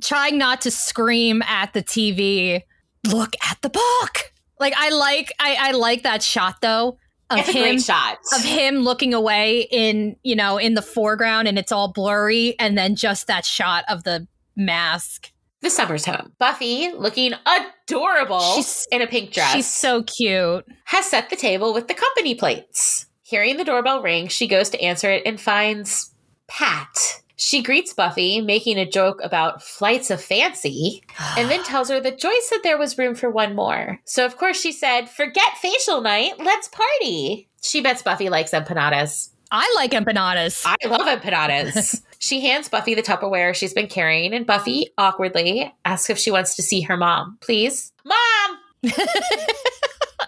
[0.00, 2.62] trying not to scream at the TV.
[3.08, 4.32] Look at the book.
[4.60, 6.98] Like I like I, I like that shot though
[7.32, 8.18] of It's a him great shot.
[8.36, 12.76] of him looking away in you know in the foreground and it's all blurry and
[12.78, 14.26] then just that shot of the
[14.56, 15.30] mask.
[15.60, 16.32] The Summers home.
[16.40, 19.52] Buffy, looking adorable She's- in a pink dress.
[19.52, 20.64] She's so cute.
[20.86, 23.06] has set the table with the company plates.
[23.22, 26.12] Hearing the doorbell ring, she goes to answer it and finds
[26.48, 27.21] Pat.
[27.42, 31.02] She greets Buffy, making a joke about flights of fancy,
[31.36, 33.98] and then tells her that Joyce said there was room for one more.
[34.04, 37.48] So, of course, she said, Forget facial night, let's party.
[37.60, 39.30] She bets Buffy likes empanadas.
[39.50, 40.62] I like empanadas.
[40.64, 42.00] I love empanadas.
[42.20, 46.54] she hands Buffy the Tupperware she's been carrying, and Buffy, awkwardly, asks if she wants
[46.54, 47.38] to see her mom.
[47.40, 47.92] Please?
[48.04, 48.58] Mom!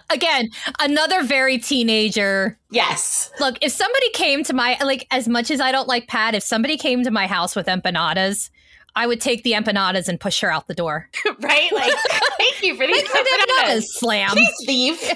[0.09, 2.57] Again, another very teenager.
[2.69, 3.31] Yes.
[3.39, 6.43] Look, if somebody came to my like as much as I don't like Pat, if
[6.43, 8.49] somebody came to my house with empanadas,
[8.95, 11.09] I would take the empanadas and push her out the door.
[11.39, 11.71] right?
[11.71, 11.93] Like,
[12.37, 13.83] thank you for these the empanadas, empanadas.
[13.83, 14.29] slam.
[14.31, 14.99] Please leave.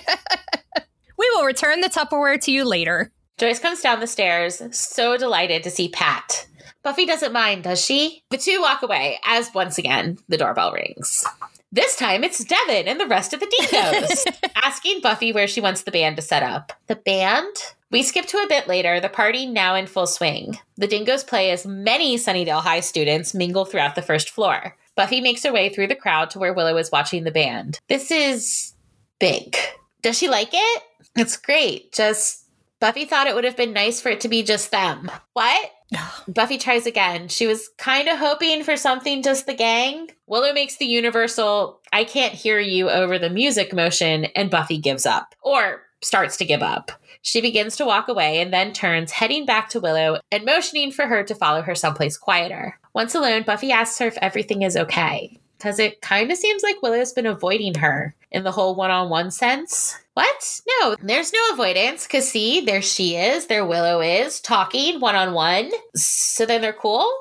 [1.20, 3.12] We will return the Tupperware to you later.
[3.38, 6.48] Joyce comes down the stairs, so delighted to see Pat.
[6.82, 8.24] Buffy doesn't mind, does she?
[8.30, 11.26] The two walk away as once again the doorbell rings.
[11.72, 15.84] This time it's Devin and the rest of the dingoes asking Buffy where she wants
[15.84, 16.74] the band to set up.
[16.88, 17.56] The band?
[17.92, 20.58] We skip to a bit later, the party now in full swing.
[20.78, 24.76] The dingoes play as many Sunnydale High students mingle throughout the first floor.
[24.96, 27.80] Buffy makes her way through the crowd to where Willow is watching the band.
[27.88, 28.74] This is
[29.20, 29.56] big.
[30.02, 30.84] Does she like it?
[31.16, 31.94] It's great.
[31.94, 32.46] Just
[32.80, 35.12] Buffy thought it would have been nice for it to be just them.
[35.34, 35.72] What?
[36.28, 37.28] Buffy tries again.
[37.28, 40.10] She was kind of hoping for something just the gang.
[40.28, 45.06] Willow makes the universal, I can't hear you over the music motion, and Buffy gives
[45.06, 45.36] up.
[45.42, 46.92] Or starts to give up.
[47.22, 51.08] She begins to walk away and then turns, heading back to Willow and motioning for
[51.08, 52.80] her to follow her someplace quieter.
[52.94, 55.38] Once alone, Buffy asks her if everything is okay.
[55.60, 59.10] Because it kind of seems like Willow's been avoiding her in the whole one on
[59.10, 59.98] one sense.
[60.14, 60.62] What?
[60.82, 62.08] No, there's no avoidance.
[62.08, 65.70] Because see, there she is, there Willow is, talking one on one.
[65.96, 67.12] So then they're cool?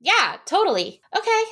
[0.00, 1.00] Yeah, totally.
[1.16, 1.42] Okay.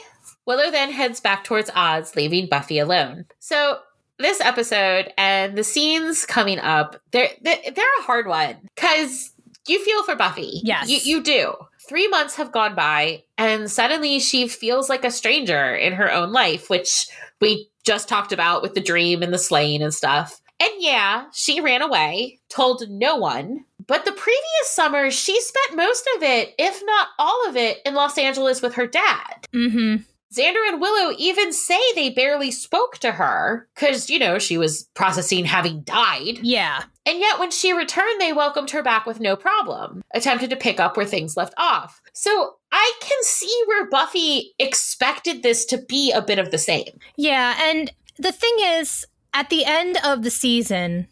[0.47, 3.25] Willow then heads back towards Oz, leaving Buffy alone.
[3.39, 3.79] So
[4.19, 9.33] this episode and the scenes coming up, they're they're, they're a hard one because
[9.67, 10.61] you feel for Buffy.
[10.63, 10.89] Yes.
[10.89, 11.55] you, you do.
[11.89, 16.33] Three months have gone by, and suddenly she feels like a stranger in her own
[16.33, 17.07] life, which
[17.41, 20.41] we just talked about with the dream and the slaying and stuff.
[20.61, 23.65] And yeah, she ran away, told no one.
[23.87, 27.95] But the previous summer, she spent most of it, if not all of it, in
[27.95, 29.47] Los Angeles with her dad.
[29.53, 29.97] Mm-hmm.
[30.35, 34.89] Xander and Willow even say they barely spoke to her because, you know, she was
[34.95, 36.39] processing having died.
[36.43, 36.85] Yeah.
[37.07, 40.81] And yet, when she returned, they welcomed her back with no problem, attempted to pick
[40.81, 42.01] up where things left off.
[42.15, 46.99] So I can see where Buffy expected this to be a bit of the same.
[47.17, 49.05] Yeah, and the thing is,
[49.35, 51.09] at the end of the season,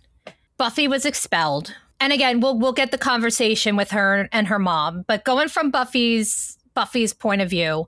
[0.56, 1.74] Buffy was expelled.
[2.00, 5.70] And again, we'll we'll get the conversation with her and her mom, but going from
[5.70, 7.86] Buffy's Buffy's point of view,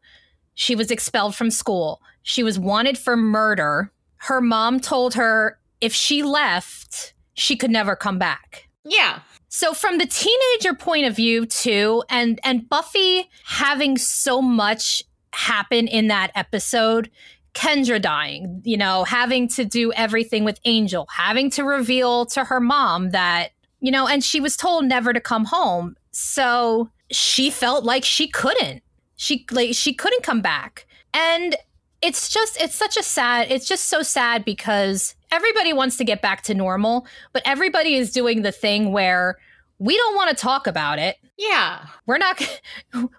[0.55, 2.01] she was expelled from school.
[2.23, 3.93] She was wanted for murder.
[4.19, 8.69] Her mom told her if she left, she could never come back.
[8.85, 9.21] Yeah.
[9.49, 15.03] So from the teenager point of view too, and and Buffy having so much
[15.33, 17.11] happen in that episode,
[17.55, 22.61] Kendra dying, you know, having to do everything with Angel, having to reveal to her
[22.61, 23.51] mom that,
[23.81, 25.97] you know, and she was told never to come home.
[26.11, 28.83] So she felt like she couldn't.
[29.17, 30.87] She like she couldn't come back.
[31.13, 31.57] And
[32.03, 36.21] it's just it's such a sad it's just so sad because everybody wants to get
[36.23, 39.37] back to normal, but everybody is doing the thing where
[39.79, 41.17] we don't want to talk about it.
[41.37, 41.87] Yeah.
[42.07, 42.61] We're not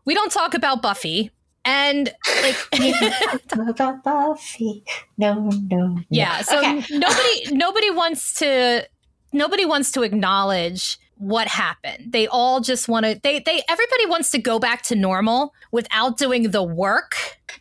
[0.06, 1.32] we don't talk about Buffy.
[1.68, 2.56] And like
[3.48, 4.84] Talk about Buffy.
[5.18, 5.98] No, no.
[6.10, 6.84] yeah, so Okay.
[6.92, 8.88] nobody nobody wants to
[9.36, 12.12] nobody wants to acknowledge what happened.
[12.12, 16.18] They all just want to they they everybody wants to go back to normal without
[16.18, 17.16] doing the work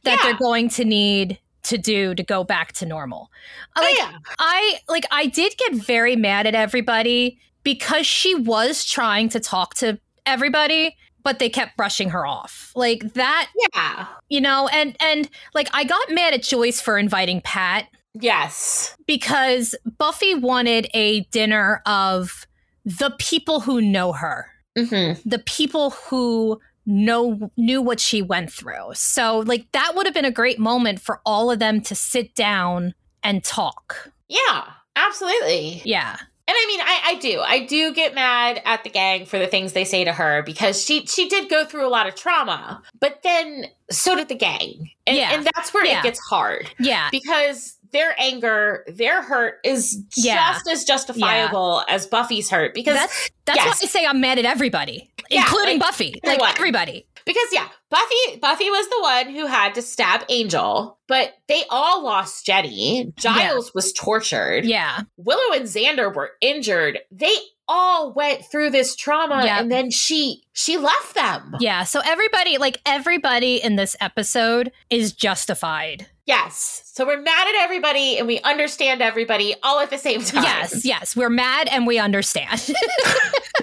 [0.04, 0.22] that Yeah.
[0.22, 3.30] they're going to need to do to go back to normal.
[3.76, 4.18] Oh, Like yeah.
[4.38, 9.74] I like I did get very mad at everybody because she was trying to talk
[9.76, 12.70] to everybody but they kept brushing her off.
[12.76, 14.06] Like that, Yeah.
[14.28, 17.86] you know, and and like I got mad at Joyce for inviting Pat
[18.20, 18.96] Yes.
[19.06, 22.46] because Buffy wanted a dinner of
[22.84, 24.46] the people who know her,
[24.76, 25.28] Mm-hmm.
[25.28, 28.90] the people who know knew what she went through.
[28.94, 32.34] So like that would have been a great moment for all of them to sit
[32.34, 32.92] down
[33.22, 34.10] and talk.
[34.28, 34.64] Yeah.
[34.96, 35.80] Absolutely.
[35.84, 36.16] Yeah.
[36.46, 37.40] And I mean, I, I do.
[37.40, 40.84] I do get mad at the gang for the things they say to her because
[40.84, 42.82] she she did go through a lot of trauma.
[43.00, 44.90] But then so did the gang.
[45.06, 45.32] And, Yeah.
[45.34, 46.00] and that's where Yeah.
[46.00, 46.70] it gets hard.
[46.78, 47.08] Yeah.
[47.10, 50.52] Because their anger, their hurt is Yeah.
[50.52, 52.74] just as justifiable as Buffy's hurt.
[52.74, 53.66] Because That's that's Yes.
[53.82, 56.20] why I say I'm mad at everybody, Yeah, including like, Buffy.
[56.24, 56.50] Like everyone.
[56.56, 57.06] everybody.
[57.24, 62.04] because yeah, Buffy Buffy was the one who had to stab Angel, but they all
[62.04, 63.12] lost Jenny.
[63.16, 64.64] Giles was tortured.
[64.66, 65.00] Yeah.
[65.16, 66.98] Willow and Xander were injured.
[67.10, 67.34] They
[67.68, 69.60] all went through this trauma Yep.
[69.60, 71.54] and then she she left them.
[71.60, 71.84] Yeah.
[71.84, 76.06] So everybody, like everybody in this episode is justified.
[76.26, 76.82] Yes.
[76.86, 80.42] So we're mad at everybody and we understand everybody all at the same time.
[80.44, 81.16] Yes, yes.
[81.16, 82.70] We're mad and we understand.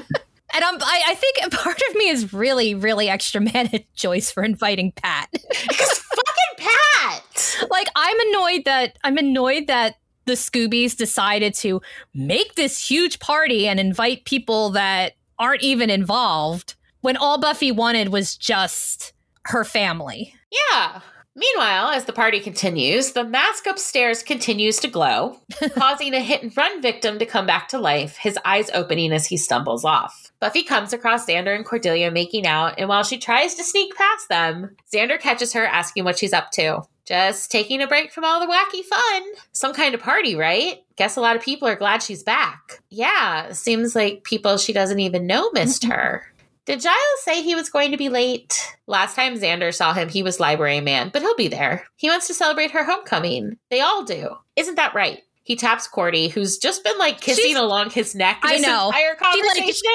[0.54, 4.32] and I'm, I, I think part of me is really, really extra mad at Joyce
[4.32, 5.30] for inviting Pat.
[5.68, 7.68] Because fucking Pat.
[7.72, 9.96] like I'm annoyed that I'm annoyed that
[10.32, 11.82] the Scoobies decided to
[12.14, 18.14] make this huge party and invite people that aren't even involved when all Buffy wanted
[18.14, 19.12] was just
[19.48, 20.34] her family.
[20.72, 21.02] Yeah.
[21.36, 25.38] Meanwhile, as the party continues, the mask upstairs continues to glow,
[25.76, 29.26] causing a hit and run victim to come back to life, his eyes opening as
[29.26, 30.32] he stumbles off.
[30.40, 34.30] Buffy comes across Xander and Cordelia making out, and while she tries to sneak past
[34.30, 36.84] them, Xander catches her asking what she's up to.
[37.06, 39.24] Just taking a break from all the wacky fun.
[39.54, 40.84] Some kind of party, right?
[40.98, 42.82] Guess a lot of people are glad she's back.
[42.90, 46.26] Yeah, seems like people she doesn't even know missed her.
[46.66, 48.76] Did Giles say he was going to be late?
[48.86, 51.88] Last time Xander saw him, he was library man, but he'll be there.
[51.96, 53.58] He wants to celebrate her homecoming.
[53.72, 54.36] They all do.
[54.56, 55.20] Isn't that right?
[55.44, 58.88] he taps Cordy, who's just been like kissing She's- along his neck I know.
[58.90, 59.92] entire like- conversation.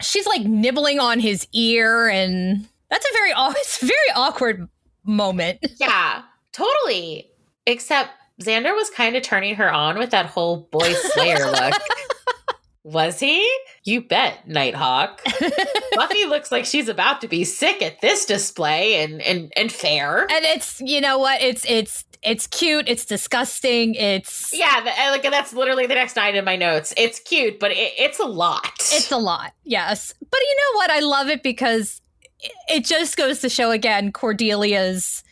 [0.00, 4.68] She's like nibbling on his ear, and that's a very it's a very awkward
[5.04, 5.60] moment.
[5.78, 6.22] yeah,
[6.52, 7.30] totally.
[7.66, 8.10] Except
[8.42, 11.74] Xander was kind of turning her on with that whole boy slayer look.
[12.84, 13.48] Was he?
[13.84, 15.22] You bet, Nighthawk.
[15.94, 20.22] Buffy looks like she's about to be sick at this display and and and fair.
[20.22, 25.10] and it's you know what it's it's it's cute it's disgusting it's Yeah, the, uh,
[25.12, 26.92] like that's literally the next line in my notes.
[26.96, 28.72] It's cute, but it, it's a lot.
[28.80, 32.00] it's a lot yes but you know what i love it because
[32.40, 35.22] it- it just goes to show again cordelia's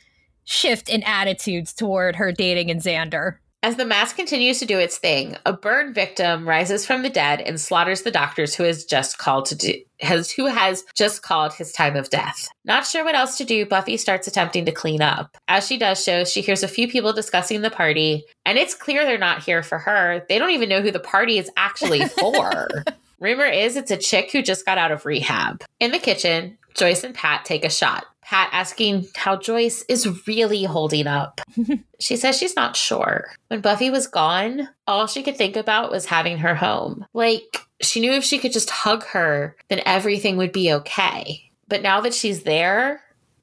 [0.50, 4.98] shift in attitudes toward her dating and xander As the mask continues to do its
[4.98, 9.18] thing, a burn victim rises from the dead and slaughters the doctors who has just
[9.18, 12.48] called to do has who has just called his time of death.
[12.64, 15.36] Not sure what else to do, Buffy starts attempting to clean up.
[15.46, 19.04] As she does so, she hears a few people discussing the party, and it's clear
[19.04, 20.24] they're not here for her.
[20.28, 22.66] They don't even know who the party is actually for.
[23.20, 25.62] Rumor is it's a chick who just got out of rehab.
[25.78, 28.06] In the kitchen, Joyce and Pat take a shot.
[28.30, 31.40] Pat asking how Joyce is really holding up.
[31.98, 33.26] She says she's not sure.
[33.48, 37.04] When Buffy was gone, all she could think about was having her home.
[37.12, 41.50] Like, she knew if she could just hug her, then everything would be okay.
[41.68, 43.02] But now that she's there,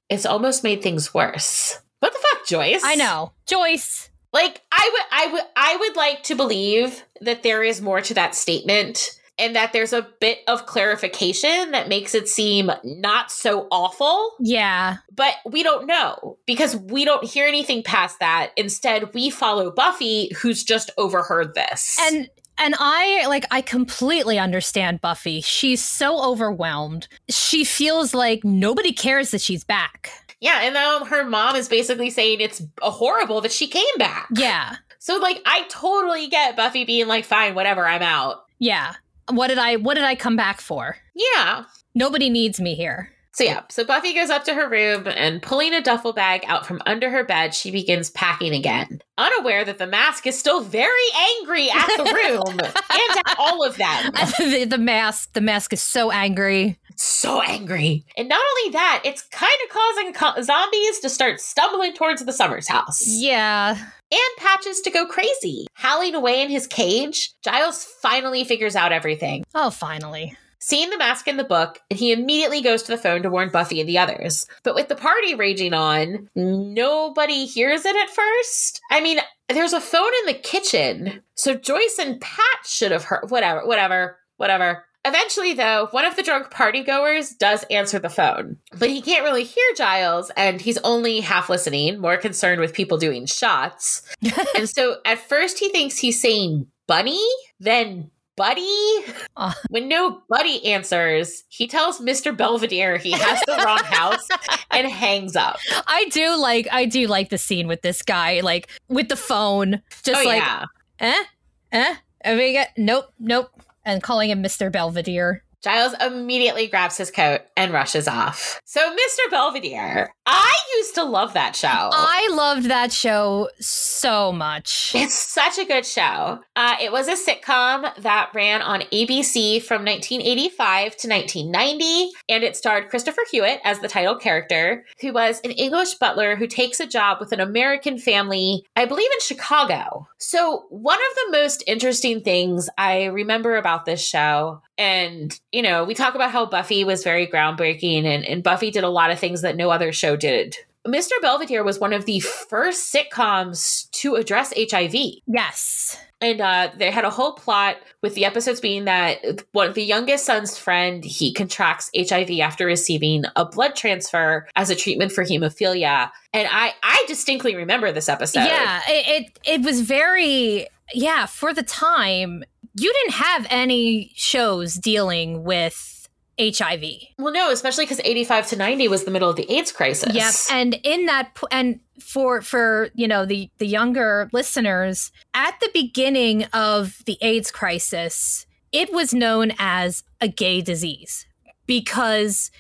[0.10, 1.80] it's almost made things worse.
[2.00, 2.82] What the fuck, Joyce?
[2.84, 7.62] i know joyce Like, I would I would I would like to believe that there
[7.62, 12.28] is more to that statement and that there's a bit of clarification that makes it
[12.28, 18.20] seem not so awful yeah but we don't know because we don't hear anything past
[18.20, 18.52] that.
[18.58, 21.98] Instead, we follow Buffy, who's just overheard this.
[22.02, 22.30] and
[22.60, 29.30] and i like i completely understand buffy she's so overwhelmed she feels like nobody cares
[29.32, 33.66] that she's back yeah, and now her mom is basically saying it's horrible that she
[33.68, 34.28] came back.
[34.36, 38.44] yeah So, like, I totally get Buffy being like, fine, whatever, I'm out.
[38.60, 38.94] yeah
[39.32, 41.64] what did i what did i come back for Yeah.
[41.96, 45.72] nobody needs me here So, yeah, so Buffy goes up to her room and pulling
[45.74, 49.86] a duffel bag out from under her bed, she begins packing again, unaware that the
[49.86, 51.08] mask is still very
[51.38, 54.12] angry at the room and at all of them.
[54.40, 58.04] the, the mask the mask is so angry so angry.
[58.18, 62.34] And not only that, it's kind of causing co- zombies to start stumbling towards the
[62.34, 63.08] Summers house.
[63.08, 63.78] yeah
[64.12, 65.68] And Patches to go crazy.
[65.74, 69.44] Howling away in his cage, Giles finally figures out everything.
[69.56, 73.30] oh finally Seeing the mask in the book, he immediately goes to the phone to
[73.30, 74.48] warn Buffy and the others.
[74.64, 78.82] But with the party raging on, nobody hears it at first.
[78.92, 79.20] I mean,
[79.50, 83.30] there's a phone in the kitchen, so Joyce and Pat should have heard.
[83.30, 84.84] Whatever, whatever, whatever.
[85.08, 89.46] Eventually, though, one of the drunk partygoers does answer the phone, but he can't really
[89.46, 94.02] hear Giles, and he's only half listening, more concerned with people doing shots.
[94.58, 97.26] and so at first, he thinks he's saying bunny,
[97.60, 99.00] then buddy.
[99.36, 99.54] Uh.
[99.70, 102.36] When nobody answers, he tells Mr.
[102.36, 104.28] Belvedere he has the wrong house
[104.72, 105.58] and hangs up.
[105.88, 109.82] I do like I do like the scene with this guy, like with the phone,
[110.04, 110.66] just oh, like yeah.
[111.00, 111.24] eh,
[111.72, 111.96] eh.
[112.26, 113.50] I mean, get- nope, nope,
[113.88, 114.72] and calling him Mr.
[114.72, 115.44] Belvedere.
[115.64, 118.62] Giles immediately grabs his coat and rushes off.
[118.66, 119.32] So, Mr.
[119.32, 121.68] Belvedere, I used to love that show.
[121.68, 124.92] I loved that show so much.
[124.94, 126.40] It's such a good show.
[126.56, 132.56] Uh, it was a sitcom that ran on ABC from 1985 to 1990, and it
[132.56, 136.88] starred Christopher Hewitt as the title character, who was an English butler who takes a
[136.88, 140.08] job with an American family, I believe in Chicago.
[140.20, 145.84] So, one of the most interesting things I remember about this show, and you know,
[145.84, 149.20] we talk about how Buffy was very groundbreaking, and, and Buffy did a lot of
[149.20, 150.56] things that no other show did.
[150.86, 151.12] Mr.
[151.22, 154.96] Belvedere was one of the first sitcoms to address HIV.
[155.26, 156.00] Yes.
[156.20, 159.20] And uh, they had a whole plot with the episodes being that
[159.52, 164.70] one of the youngest son's friend he contracts HIV after receiving a blood transfer as
[164.70, 166.10] a treatment for hemophilia.
[166.34, 168.46] And I I distinctly remember this episode.
[168.46, 172.44] Yeah, it, it it was very yeah, for the time,
[172.80, 175.98] you didn't have any shows dealing with
[176.40, 176.84] HIV.
[177.18, 180.14] Well, no, especially because 85 to 90 was the middle of the AIDS crisis.
[180.14, 180.34] Yep.
[180.52, 186.46] And in that and for for, you know, the the younger listeners, at the beginning
[186.54, 191.26] of the AIDS crisis, it was known as a gay disease
[191.66, 192.52] because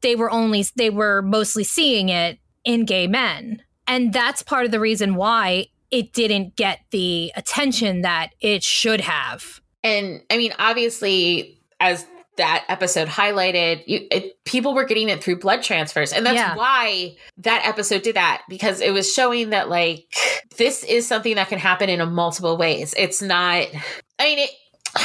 [0.00, 3.62] they were only they were mostly seeing it in gay men.
[3.86, 9.02] And that's part of the reason why it didn't get the attention that it should
[9.02, 9.60] have.
[9.86, 12.06] And I mean, obviously, as
[12.36, 16.12] that episode highlighted, you, it, people were getting it through blood transfers.
[16.12, 16.54] And that's Yeah.
[16.54, 20.04] why that episode did that, because it was showing that, like,
[20.58, 22.94] this is something that can happen in a multiple ways.
[22.98, 23.66] It's not,
[24.18, 24.50] I mean, it,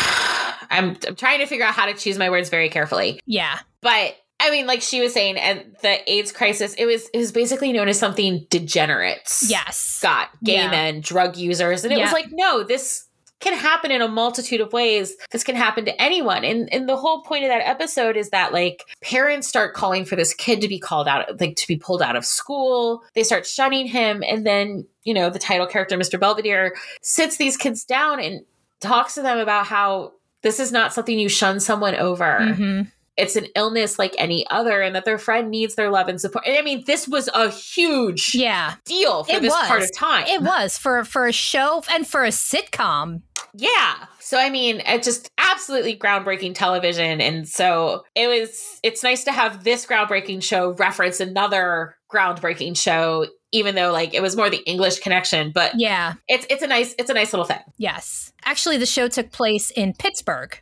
[0.70, 3.20] I'm, I'm trying to figure out how to choose my words very carefully.
[3.26, 3.60] Yeah.
[3.82, 7.32] But I mean, like she was saying, and the AIDS crisis, it was it was
[7.32, 9.48] basically known as something degenerates.
[9.50, 10.00] Yes.
[10.02, 10.72] Got gay Yeah.
[10.72, 11.84] men, drug users.
[11.84, 13.06] And it was like, no, this
[13.42, 15.16] can happen in a multitude of ways.
[15.32, 16.44] This can happen to anyone.
[16.46, 20.16] And and the whole point of that episode is that like parents start calling for
[20.16, 23.04] this kid to be called out, like to be pulled out of school.
[23.16, 24.24] They start shunning him.
[24.28, 26.20] And then, you know, the title character, Mr.
[26.20, 28.42] Belvedere, sits these kids down and
[28.80, 32.82] talks to them about how this is not something you shun someone over hmm
[33.18, 36.46] it's an illness like any other and that their friend needs their love and support.
[36.48, 38.76] And I mean, this was a huge Yeah.
[38.86, 39.68] deal for It this was.
[39.68, 40.26] part of time.
[40.28, 43.22] It was for for a show and for a sitcom.
[43.54, 44.06] yeah.
[44.20, 47.20] So I mean, it's just absolutely groundbreaking television.
[47.20, 53.26] And so it was it's nice to have this groundbreaking show reference another groundbreaking show,
[53.52, 55.52] even though like it was more the English connection.
[55.54, 56.14] But Yeah.
[56.30, 57.60] it's it's a nice it's a nice little thing.
[57.78, 58.32] Yes.
[58.46, 60.58] Actually, the show took place in Pittsburgh.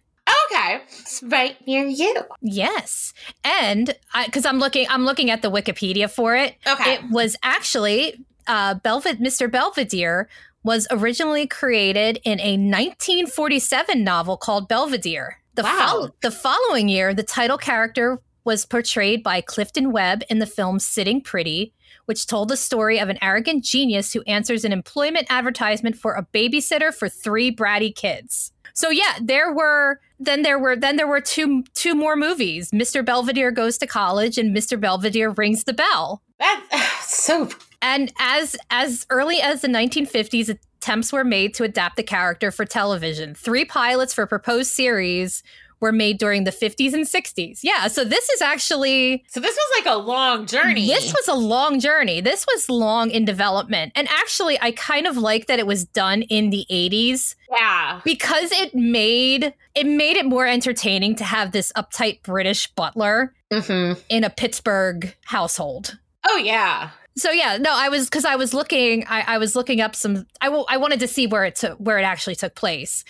[0.52, 0.82] Okay.
[1.00, 2.16] It's right near you.
[2.42, 3.96] Yes, and
[4.26, 6.56] because I'm looking, I'm looking at the Wikipedia for it.
[6.68, 6.96] Okay.
[6.96, 9.50] It was actually uh, Belved- Mr.
[9.52, 10.28] Belvedere
[10.64, 15.38] was originally created in a 1947 novel called Belvedere.
[15.56, 15.88] The, Wow.
[15.90, 20.80] fol- the following year, the title character was portrayed by Clifton Webb in the film
[20.80, 21.74] Sitting Pretty,
[22.06, 26.26] which told the story of an arrogant genius who answers an employment advertisement for a
[26.34, 28.52] babysitter for three bratty kids.
[28.80, 32.72] So yeah, there were then there were then there were two two more movies.
[32.72, 33.04] Mr.
[33.04, 34.80] Belvedere goes to college and Mr.
[34.80, 36.22] Belvedere rings the bell.
[36.40, 37.50] That's so
[37.82, 42.64] And as as early as the 1950s, attempts were made to adapt the character for
[42.64, 43.36] television.
[43.36, 45.44] Three pilots for proposed series
[45.82, 47.60] were made during the 50s and 60s.
[47.64, 50.88] Yeah, so this is actually so this was like a long journey.
[50.88, 52.22] this was a long journey.
[52.22, 53.92] This was long in development.
[53.96, 58.02] And actually, I kind of like that it was done in the 80s yeah.
[58.04, 64.00] because it made it made it more entertaining to have this uptight British butler Mm-hmm.
[64.10, 65.98] in a Pittsburgh household.
[66.28, 66.92] Oh yeah.
[67.18, 70.28] So yeah, no, I was because I was looking, I, I was looking up some.
[70.40, 73.04] I, w- I wanted to see where it took, where it actually took place.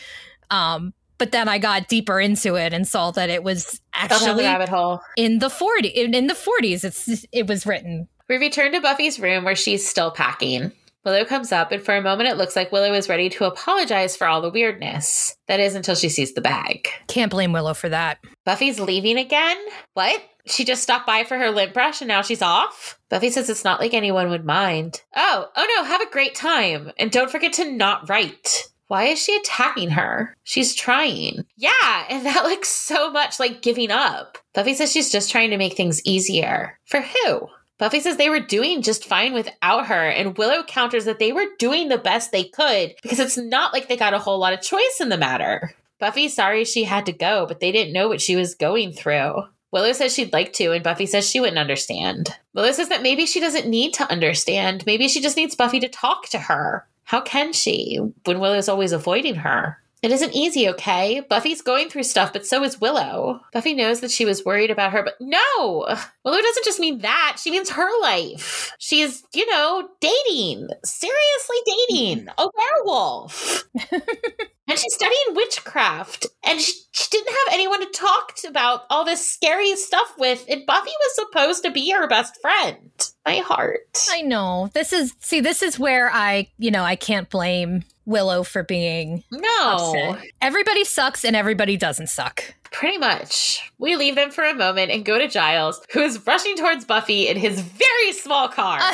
[0.50, 4.20] Um, but then I got deeper into it and saw that it was Fell down
[4.20, 5.02] the actually rabbit hole.
[5.18, 6.84] in the forty in, in the forties.
[6.84, 8.08] It's it was written.
[8.28, 10.72] We return to Buffy's room where she's still packing.
[11.06, 14.18] Willow comes up, and for a moment it looks like Willow is ready to apologize
[14.18, 15.36] for all the weirdness.
[15.48, 16.90] That is until she sees the bag.
[17.08, 18.20] Can't blame Willow for that.
[18.46, 19.58] Buffy's leaving again?
[19.94, 20.22] What?
[20.46, 23.00] She just stopped by for her lint brush and now she's off?
[23.10, 25.02] Buffy says it's not like anyone would mind.
[25.16, 26.92] Oh, oh no, have a great time.
[26.98, 28.66] And don't forget to not write.
[28.90, 30.36] Why is she attacking her?
[30.44, 31.46] She's trying.
[31.56, 34.40] Yeah, and that looks so much like giving up.
[34.54, 36.78] Buffy says she's just trying to make things easier.
[36.86, 37.48] For who?
[37.78, 41.46] Buffy says they were doing just fine without her, and Willow counters that they were
[41.60, 44.62] doing the best they could because it's not like they got a whole lot of
[44.62, 45.72] choice in the matter.
[46.00, 49.44] Buffy's sorry she had to go, but they didn't know what she was going through.
[49.72, 52.36] Willow says she'd like to, and Buffy says she wouldn't understand.
[52.56, 54.84] Willow says that maybe she doesn't need to understand.
[54.88, 56.88] Maybe she just needs Buffy to talk to her.
[57.10, 59.80] How can she when Willow's always avoiding her?
[60.04, 61.22] It isn't easy, okay?
[61.28, 63.42] Buffy's going through stuff, but so is Willow.
[63.52, 65.88] Buffy knows that she was worried about her, but no!
[66.24, 67.38] Willow doesn't just mean that.
[67.40, 68.72] She means her life.
[68.78, 70.70] She's, you know, dating.
[70.86, 71.58] Seriously
[71.90, 72.28] dating.
[72.38, 73.64] A werewolf.
[74.70, 76.28] and she's studying witchcraft.
[76.44, 80.46] And she, she didn't have anyone to talk to about all this scary stuff with.
[80.48, 82.92] And Buffy was supposed to be her best friend.
[83.26, 84.08] My heart.
[84.10, 88.44] I know this is see this is where I you know I can't blame Willow
[88.44, 89.94] for being no.
[89.94, 90.32] upset.
[90.42, 92.56] Everybody sucks and everybody doesn't suck.
[92.72, 93.72] Pretty much.
[93.78, 97.28] We leave them for a moment and go to Giles, who is rushing towards Buffy
[97.28, 98.80] in his very small car.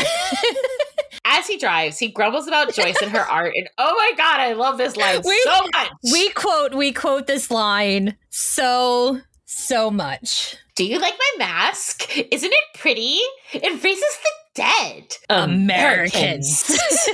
[1.28, 4.53] As he drives, he grumbles about Joyce and her art, and oh my god, I
[4.53, 5.89] love this line We- so much.
[6.11, 10.55] we quote we quote this line so so much.
[10.76, 12.09] Do you like my mask?
[12.17, 13.19] Isn't it pretty?
[13.53, 15.15] It raises the dead.
[15.30, 16.69] Americans.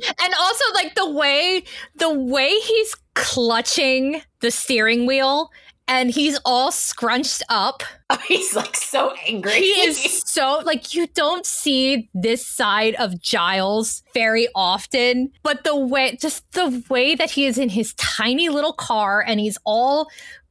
[0.22, 1.64] and also like the way
[1.96, 5.50] the way he's clutching the steering wheel
[5.88, 7.82] and he's all scrunched up.
[8.10, 9.52] Oh, he's like so angry.
[9.52, 15.76] He is so like you don't see this side of Giles very often, but the
[15.76, 20.08] way just the way that he is in his tiny little car and he's all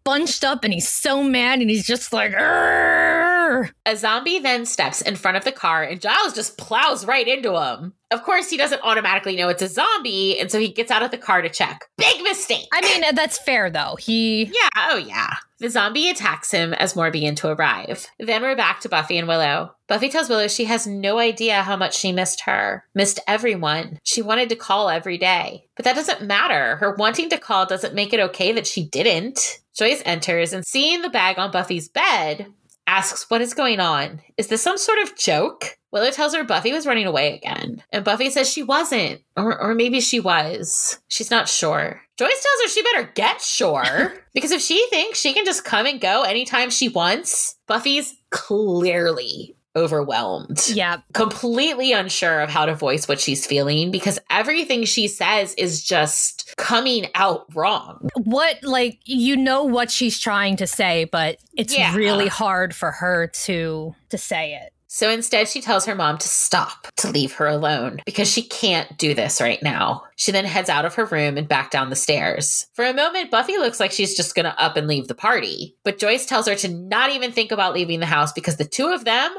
[0.08, 5.02] bunched up and he's so mad and he's just like "Arr." A zombie then steps
[5.02, 7.94] in front of the car, and Giles just plows right into him.
[8.12, 11.12] Of course, he doesn't automatically know it's a zombie, and so he gets out of
[11.12, 11.86] the car to check.
[11.98, 12.68] Big mistake.
[12.74, 13.98] I mean, that's fair though.
[14.00, 15.34] He yeah, oh yeah.
[15.60, 18.06] The zombie attacks him as more begin to arrive.
[18.20, 19.72] Then we're back to Buffy and Willow.
[19.88, 23.98] Buffy tells Willow she has no idea how much she missed her, missed everyone.
[24.04, 25.68] She wanted to call every day.
[25.76, 26.76] But that doesn't matter.
[26.76, 29.60] Her wanting to call doesn't make it okay that she didn't.
[29.76, 32.54] Joyce enters and seeing the bag on Buffy's bed,
[32.86, 34.22] asks what is going on.
[34.38, 35.77] Is this some sort of joke?
[35.92, 37.82] Willow tells her Buffy was running away again.
[37.94, 39.22] And Buffy says she wasn't.
[39.36, 41.00] Or, or maybe she was.
[41.08, 42.02] She's not sure.
[42.18, 44.14] Joyce tells her she better get sure.
[44.34, 49.56] because if she thinks she can just come and go anytime she wants, Buffy's clearly
[49.76, 50.68] overwhelmed.
[50.70, 50.98] Yeah.
[51.14, 56.52] Completely unsure of how to voice what she's feeling because everything she says is just
[56.58, 58.10] coming out wrong.
[58.16, 61.96] What, like, you know what she's trying to say, but it's Yeah.
[61.96, 64.74] really hard for her to to say it.
[64.88, 68.98] So instead, she tells her mom to stop, to leave her alone, because she can't
[68.98, 70.04] do this right now.
[70.16, 72.68] She then heads out of her room and back down the stairs.
[72.74, 75.76] For a moment, Buffy looks like she's just gonna up and leave the party.
[75.84, 78.88] But Joyce tells her to not even think about leaving the house because the two
[78.88, 79.36] of them,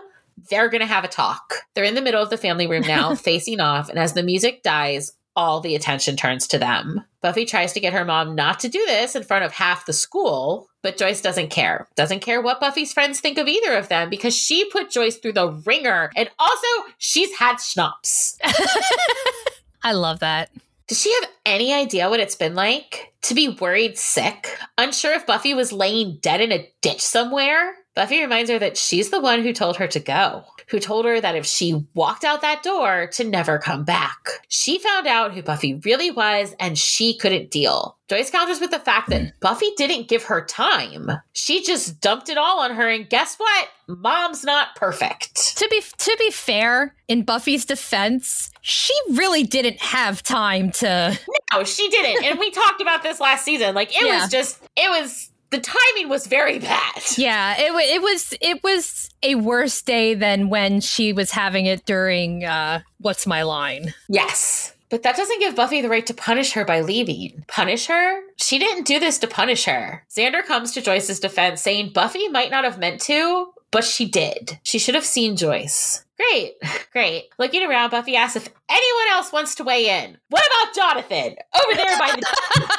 [0.50, 1.54] they're gonna have a talk.
[1.74, 4.62] They're in the middle of the family room now, facing off, and as the music
[4.62, 7.04] dies, all the attention turns to them.
[7.22, 9.92] Buffy tries to get her mom not to do this in front of half the
[9.92, 11.88] school, but Joyce doesn't care.
[11.96, 15.32] Doesn't care what Buffy's friends think of either of them because she put Joyce through
[15.32, 16.66] the ringer and also
[16.98, 18.38] she's had schnapps.
[19.82, 20.50] I love that.
[20.86, 25.26] Does she have any idea what it's been like to be worried sick, unsure if
[25.26, 27.74] Buffy was laying dead in a ditch somewhere?
[27.94, 31.20] Buffy reminds her that she's the one who told her to go, who told her
[31.20, 34.28] that if she walked out that door, to never come back.
[34.48, 37.96] She found out who Buffy really was and she couldn't deal.
[38.08, 39.28] Joyce counters with the fact that hmm.
[39.40, 41.10] Buffy didn't give her time.
[41.32, 43.68] She just dumped it all on her, and guess what?
[43.86, 45.56] Mom's not perfect.
[45.58, 51.18] To be to be fair, in Buffy's defense, she really didn't have time to
[51.52, 52.24] No, she didn't.
[52.24, 53.74] And we talked about this last season.
[53.74, 54.22] Like, it Yeah.
[54.22, 56.82] was just, it was, the timing was very bad.
[57.16, 61.84] Yeah, it, it was it was a worse day than when she was having it
[61.84, 63.94] during uh what's my line?
[64.08, 64.74] Yes.
[64.90, 67.44] But that doesn't give Buffy the right to punish her by leaving.
[67.46, 68.20] Punish her?
[68.36, 70.04] She didn't do this to punish her.
[70.10, 74.58] Xander comes to Joyce's defense saying Buffy might not have meant to, but she did.
[74.62, 76.04] She should have seen Joyce.
[76.16, 76.54] Great,
[76.92, 77.28] great.
[77.38, 80.18] Looking around, Buffy asks if anyone else wants to weigh in.
[80.30, 81.36] What about Jonathan?
[81.54, 82.74] Over there by the.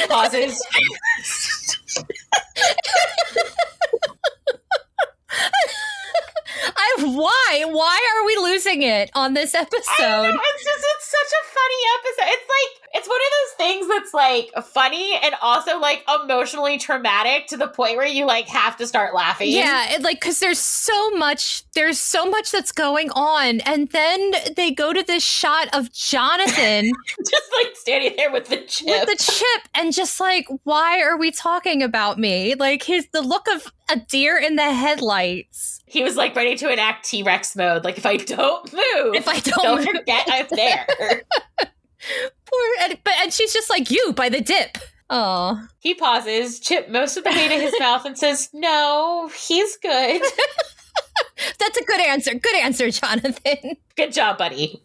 [0.00, 0.60] he pauses.
[6.76, 9.78] I why why are we losing it on this I don't know.
[9.78, 10.40] episode?
[10.54, 12.28] It's just it's such a funny episode.
[12.36, 17.46] It's like it's one of those things that's like funny and also like emotionally traumatic
[17.48, 19.50] to the point where you like have to start laughing.
[19.50, 24.32] Yeah, it, like because there's so much, there's so much that's going on, and then
[24.56, 26.92] they go to this shot of Jonathan
[27.30, 28.86] just like standing there with the chip.
[28.86, 32.54] with the chip, and just like, why are we talking about me?
[32.54, 35.80] Like his the look of a deer in the headlights.
[35.86, 37.84] he was like ready to enact T Rex mode.
[37.84, 40.86] Like if I don't move, If I don't, don't move- forget I'm there.
[42.44, 44.78] Poor, and, but and she's just like you by the dip.
[45.10, 49.76] Oh, he pauses, chip most of the way to his mouth, and says, "No, he's
[49.76, 50.22] good.
[51.58, 52.34] that's a good answer.
[52.34, 53.76] Good answer, Jonathan.
[53.96, 54.82] Good job, buddy."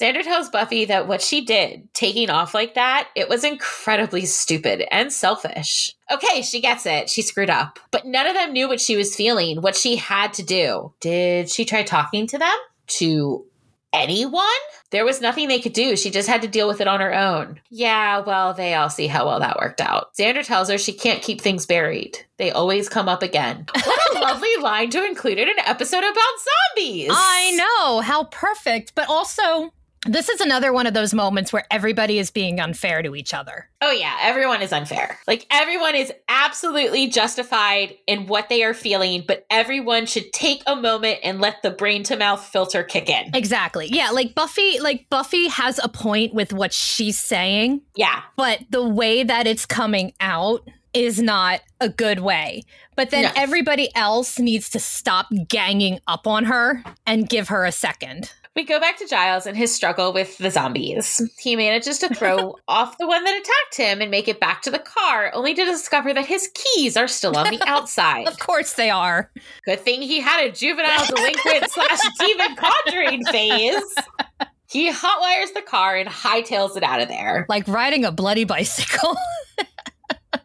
[0.00, 4.84] Xander tells Buffy that what she did, taking off like that, it was incredibly stupid
[4.90, 5.94] and selfish.
[6.10, 7.08] Okay, she gets it.
[7.08, 7.78] She screwed up.
[7.92, 10.92] But none of them knew what she was feeling, what she had to do.
[11.00, 12.56] Did she try talking to them?
[12.86, 13.46] To
[13.94, 14.44] anyone?
[14.90, 15.96] There was nothing they could do.
[15.96, 17.60] She just had to deal with it on her own.
[17.70, 20.14] Yeah, well, they all see how well that worked out.
[20.14, 22.18] Xander tells her she can't keep things buried.
[22.36, 23.66] They always come up again.
[23.84, 26.14] What a lovely line to include in an episode about
[26.76, 27.10] zombies.
[27.12, 29.72] I know how perfect, but also.
[30.06, 33.68] This is another one of those moments where everybody is being unfair to each other.
[33.80, 35.18] Oh, yeah, everyone is unfair.
[35.26, 40.76] Like, everyone is absolutely justified in what they are feeling, but everyone should take a
[40.76, 43.30] moment and let the brain to mouth filter kick in.
[43.34, 43.88] Exactly.
[43.90, 48.20] Yeah, like Buffy, like Buffy has a point with what she's saying, Yeah.
[48.36, 52.62] but the way that it's coming out is not a good way.
[52.94, 53.30] But then No.
[53.36, 58.30] everybody else needs to stop ganging up on her and give her a second.
[58.56, 61.20] We go back to Giles and his struggle with the zombies.
[61.40, 64.70] He manages to throw off the one that attacked him and make it back to
[64.70, 68.28] the car, only to discover that his keys are still on the outside.
[68.28, 69.32] Of course they are.
[69.64, 73.94] Good thing he had a juvenile delinquent slash demon conjuring phase.
[74.70, 77.46] He hotwires the car and hightails it out of there.
[77.48, 79.16] Like riding a bloody bicycle.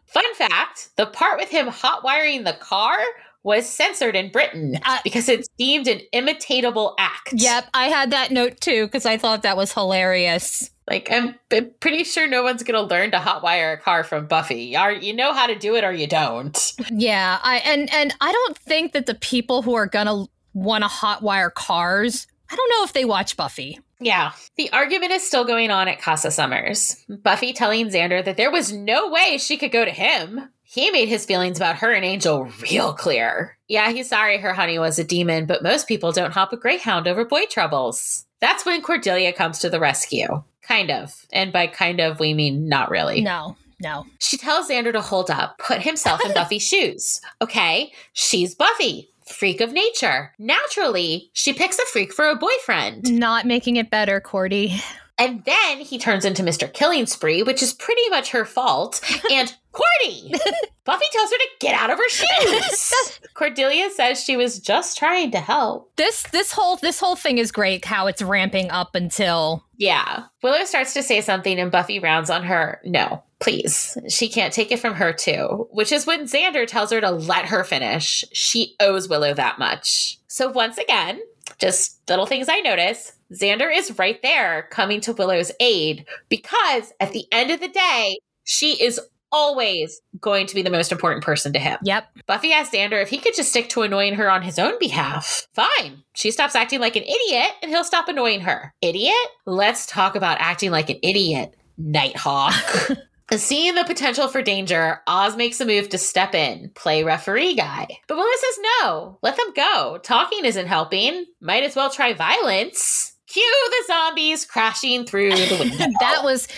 [0.06, 2.98] Fun fact the part with him hotwiring the car
[3.42, 7.32] was censored in Britain Uh, because it's deemed an imitatable act.
[7.32, 10.70] yep, I had that note too because I thought that was hilarious.
[10.88, 11.36] Like, I'm
[11.78, 14.74] pretty sure no one's going to learn to hotwire a car from Buffy.
[14.74, 16.72] Are you know how to do it or you don't?
[16.90, 20.88] Yeah, I and and I don't think that the people who are gonna want to
[20.90, 22.26] hotwire cars.
[22.50, 23.78] I don't know if they watch Buffy.
[24.00, 24.32] Yeah.
[24.56, 26.96] The argument is still going on at Casa Summers.
[27.08, 30.48] Buffy telling Xander that there was no way she could go to him.
[30.72, 33.58] He made his feelings about her and Angel real clear.
[33.66, 37.08] Yeah, he's sorry her honey was a demon, but most people don't hop a greyhound
[37.08, 38.24] over boy troubles.
[38.40, 40.44] That's when Cordelia comes to the rescue.
[40.62, 41.26] Kind of.
[41.32, 43.20] And by kind of, we mean not really.
[43.20, 44.06] No, no.
[44.20, 47.20] She tells Xander to hold up, put himself in Buffy's shoes.
[47.42, 50.32] Okay, she's Buffy, freak of nature.
[50.38, 53.12] Naturally, she picks a freak for a boyfriend.
[53.12, 54.80] Not making it better, Cordy.
[55.20, 56.72] And then he turns into Mr.
[56.72, 59.00] Killing Spree, which is pretty much her fault.
[59.30, 60.32] And Cordy!
[60.84, 63.20] Buffy tells her to get out of her shoes.
[63.34, 65.94] Cordelia says she was just trying to help.
[65.96, 70.24] This this whole this whole thing is great how it's ramping up until Yeah.
[70.42, 72.80] Willow starts to say something and Buffy rounds on her.
[72.84, 73.96] No, please.
[74.08, 75.68] She can't take it from her too.
[75.70, 78.24] Which is when Xander tells her to let her finish.
[78.32, 80.18] She owes Willow that much.
[80.26, 81.20] So once again,
[81.60, 83.12] just little things I notice.
[83.32, 88.18] Xander is right there coming to Willow's aid because at the end of the day,
[88.44, 89.00] she is
[89.32, 91.78] always going to be the most important person to him.
[91.82, 92.04] Yep.
[92.26, 95.46] Buffy asked Xander if he could just stick to annoying her on his own behalf.
[95.54, 96.02] Fine.
[96.14, 98.74] She stops acting like an idiot and he'll stop annoying her.
[98.80, 99.14] Idiot?
[99.46, 102.54] Let's talk about acting like an idiot, Nighthawk.
[103.32, 107.86] Seeing the potential for danger, Oz makes a move to step in, play referee guy.
[108.08, 109.98] But Willow says no, let them go.
[110.02, 111.26] Talking isn't helping.
[111.40, 113.14] Might as well try violence.
[113.28, 115.86] Cue the zombies crashing through the window.
[116.00, 116.48] that was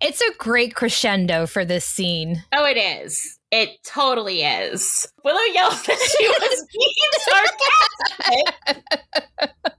[0.00, 2.42] it's a great crescendo for this scene.
[2.54, 3.38] Oh, it is.
[3.50, 5.06] It totally is.
[5.24, 8.84] Willow yells that she was being sarcastic.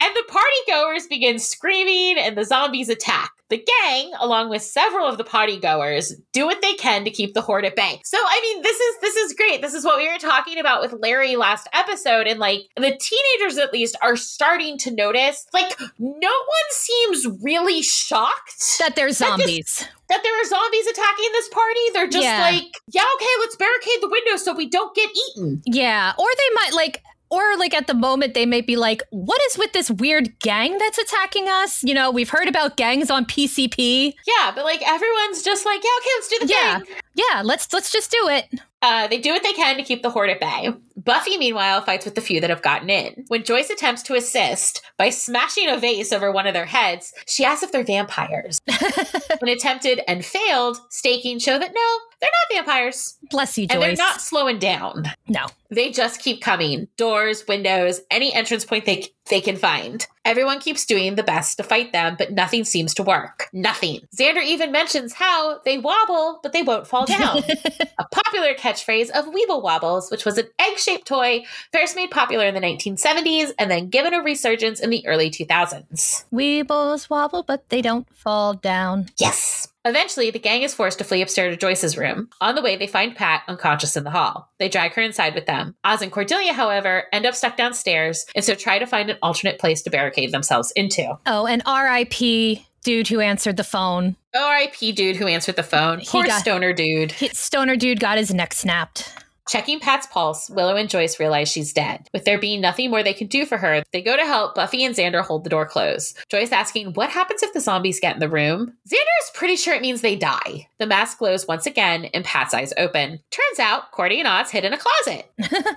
[0.02, 3.32] and the party goers begin screaming and the zombies attack.
[3.52, 7.34] The gang, along with several of the party goers, do what they can to keep
[7.34, 8.02] the horde at bay.
[8.06, 9.62] So I mean, this is this is great.
[9.62, 12.28] This is what we were talking about with Larry last episode.
[12.28, 15.46] And like the teenagers at least are starting to notice.
[15.54, 19.86] Like, no one seems really shocked That there's That just- zombies.
[20.08, 21.80] that there are zombies attacking this party.
[21.94, 22.40] They're just Yeah.
[22.42, 25.62] like, yeah, okay, let's barricade the window so we don't get eaten.
[25.66, 29.40] Yeah, or they might like or like at the moment they may be like, "What
[29.50, 33.26] is with this weird gang that's attacking us?" You know, we've heard about gangs on
[33.26, 34.14] PCP.
[34.28, 36.80] Yeah, but like everyone's just like, yeah, okay, let's do the Yeah.
[36.80, 36.96] thing.
[37.16, 38.46] Yeah, let's let's just do it.
[38.82, 40.70] Uh, they do what they can to keep the horde at bay.
[40.98, 43.26] Buffy, meanwhile, fights with the few that have gotten in.
[43.28, 47.46] When Joyce attempts to assist by smashing a vase over one of their heads, she
[47.46, 48.60] asks if they're vampires.
[49.40, 53.18] when attempted and failed, staking show that no, they're not vampires.
[53.30, 53.82] Bless you, And Joyce.
[53.98, 55.06] they're not slowing down.
[55.28, 55.46] no.
[55.74, 56.90] They just keep coming.
[56.98, 60.06] Doors, windows, any entrance point they they can find.
[60.24, 63.50] Everyone keeps doing the best to fight them, but nothing seems to work.
[63.52, 64.02] Nothing.
[64.16, 67.38] Xander even mentions how they wobble, but they won't fall down.
[67.98, 72.54] a popular catchphrase of Weeble Wobbles, which was an egg-shaped toy first made popular in
[72.54, 76.26] the 1970s and then given a resurgence in the early 2000s.
[76.32, 79.08] Weebles wobble, but they don't fall down.
[79.18, 79.71] Yes.
[79.84, 82.30] Eventually, the gang is forced to flee upstairs to Joyce's room.
[82.40, 84.52] On the way, they find Pat unconscious in the hall.
[84.60, 85.76] They drag her inside with them.
[85.84, 89.60] Oz and Cordelia, however, end up stuck downstairs and so try to find an alternate
[89.60, 91.18] place to barricade themselves into.
[91.26, 92.66] Oh, and R.I.P.
[92.84, 94.16] dude who answered the phone.
[94.36, 96.00] RIP dude who answered the phone.
[96.00, 97.12] He Poor got- stoner dude.
[97.14, 99.12] He- Stoner dude got his neck snapped.
[99.52, 102.08] Checking Pat's pulse, Willow and Joyce realize she's dead.
[102.14, 104.86] With there being nothing more they can do for her, they go to help Buffy
[104.86, 106.18] and Xander hold the door closed.
[106.30, 108.72] Joyce asking, What happens if the zombies get in the room?
[108.88, 110.70] Xander is pretty sure it means they die.
[110.80, 113.20] The mask glows once again, and Pat's eyes open.
[113.30, 115.30] Turns out, Cordy and Oz hid in a closet.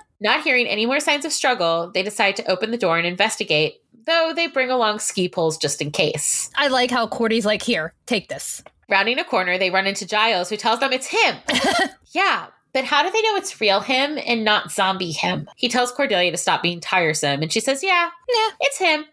[0.21, 3.81] Not hearing any more signs of struggle, they decide to open the door and investigate,
[4.05, 6.49] though they bring along ski poles just in case.
[6.55, 8.63] I like how Cordy's like, here, take this.
[8.87, 11.35] Rounding a corner, they run into Giles, who tells them it's him.
[12.13, 15.49] yeah, but how do they know it's real him and not zombie him?
[15.55, 18.49] He tells Cordelia to stop being tiresome, and she says, Yeah, Yeah.
[18.59, 19.05] it's him.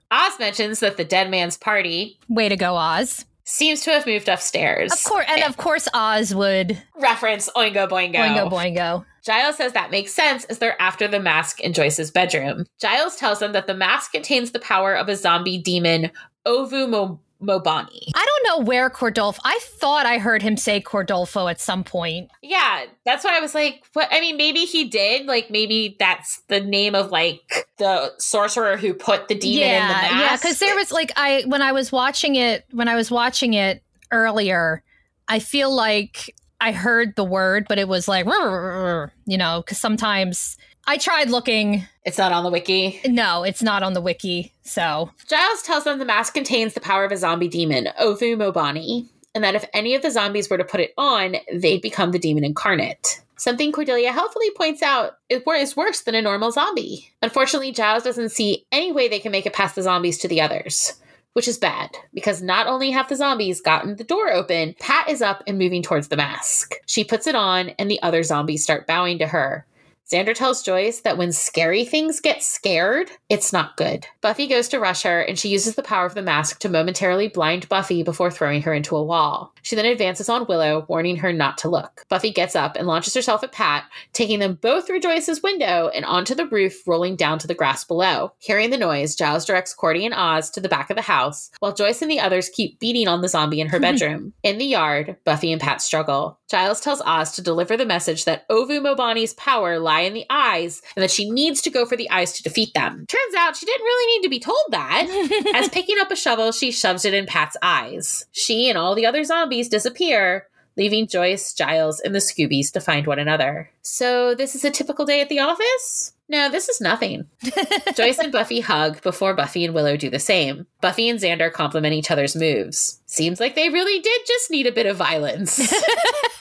[0.10, 3.26] Oz mentions that the dead man's party Way to go, Oz.
[3.44, 4.92] seems to have moved upstairs.
[4.92, 8.14] Of course, and of course, Oz would Reference Oingo Boingo.
[8.14, 9.04] Oingo boingo.
[9.24, 12.64] Giles says that makes sense as they're after the mask in Joyce's bedroom.
[12.80, 16.10] Giles tells them that the mask contains the power of a zombie demon,
[16.46, 18.10] Ovu Mobani.
[18.14, 19.38] I don't know where Cordolfo.
[19.44, 22.30] I thought I heard him say Cordolfo at some point.
[22.42, 24.08] Yeah, that's why I was like, what?
[24.10, 25.26] I mean, maybe he did.
[25.26, 29.74] Like, maybe that's the name of like the sorcerer who put the demon in the
[29.74, 30.14] yeah, mask.
[30.14, 30.36] yeah.
[30.36, 33.82] Because there was like I when I was watching it when I was watching it
[34.10, 34.82] earlier,
[35.28, 40.56] I feel like I heard the word, but it was like you know because sometimes
[40.88, 41.86] I tried looking.
[42.06, 42.98] It's not on the wiki.
[43.06, 44.54] No, it's not on the wiki.
[44.62, 49.06] So Giles tells them the mask contains the power of a zombie demon, Ovu Mobani,
[49.34, 52.18] and that if any of the zombies were to put it on, they'd become the
[52.18, 53.20] demon incarnate.
[53.36, 57.12] Something Cordelia helpfully points out is is worse than a normal zombie.
[57.20, 60.40] Unfortunately, Giles doesn't see any way they can make it past the zombies to the
[60.40, 60.94] others,
[61.34, 65.20] which is bad because not only have the zombies gotten the door open, Pat is
[65.20, 66.76] up and moving towards the mask.
[66.86, 69.66] She puts it on, and the other zombies start bowing to her.
[70.10, 74.06] Xander tells Joyce that when scary things get scared, it's not good.
[74.22, 77.28] Buffy goes to rush her, and she uses the power of the mask to momentarily
[77.28, 79.52] blind Buffy before throwing her into a wall.
[79.60, 82.06] She then advances on Willow, warning her not to look.
[82.08, 86.06] Buffy gets up and launches herself at Pat, taking them both through Joyce's window and
[86.06, 88.32] onto the roof, rolling down to the grass below.
[88.38, 91.74] Hearing the noise, Giles directs Cordy and Oz to the back of the house, while
[91.74, 94.32] Joyce and the others keep beating on the zombie in her bedroom.
[94.42, 96.38] in the yard, Buffy and Pat struggle.
[96.50, 100.82] Giles tells Oz to deliver the message that Ovu Mobani's power lie in the eyes
[100.96, 103.04] and that she needs to go for the eyes to defeat them.
[103.08, 105.06] Turns out she didn't really need to be told that.
[105.54, 108.26] As picking up a shovel, she shoves it in Pat's eyes.
[108.32, 110.46] She and all the other zombies disappear,
[110.76, 113.70] leaving Joyce, Giles, and the Scoobies to find one another.
[113.82, 116.12] So, this is a typical day at the office?
[116.30, 117.26] No, this is nothing.
[117.96, 120.66] Joyce and Buffy hug before Buffy and Willow do the same.
[120.82, 123.00] Buffy and Xander compliment each other's moves.
[123.06, 125.58] Seems like they really did just need a bit of violence.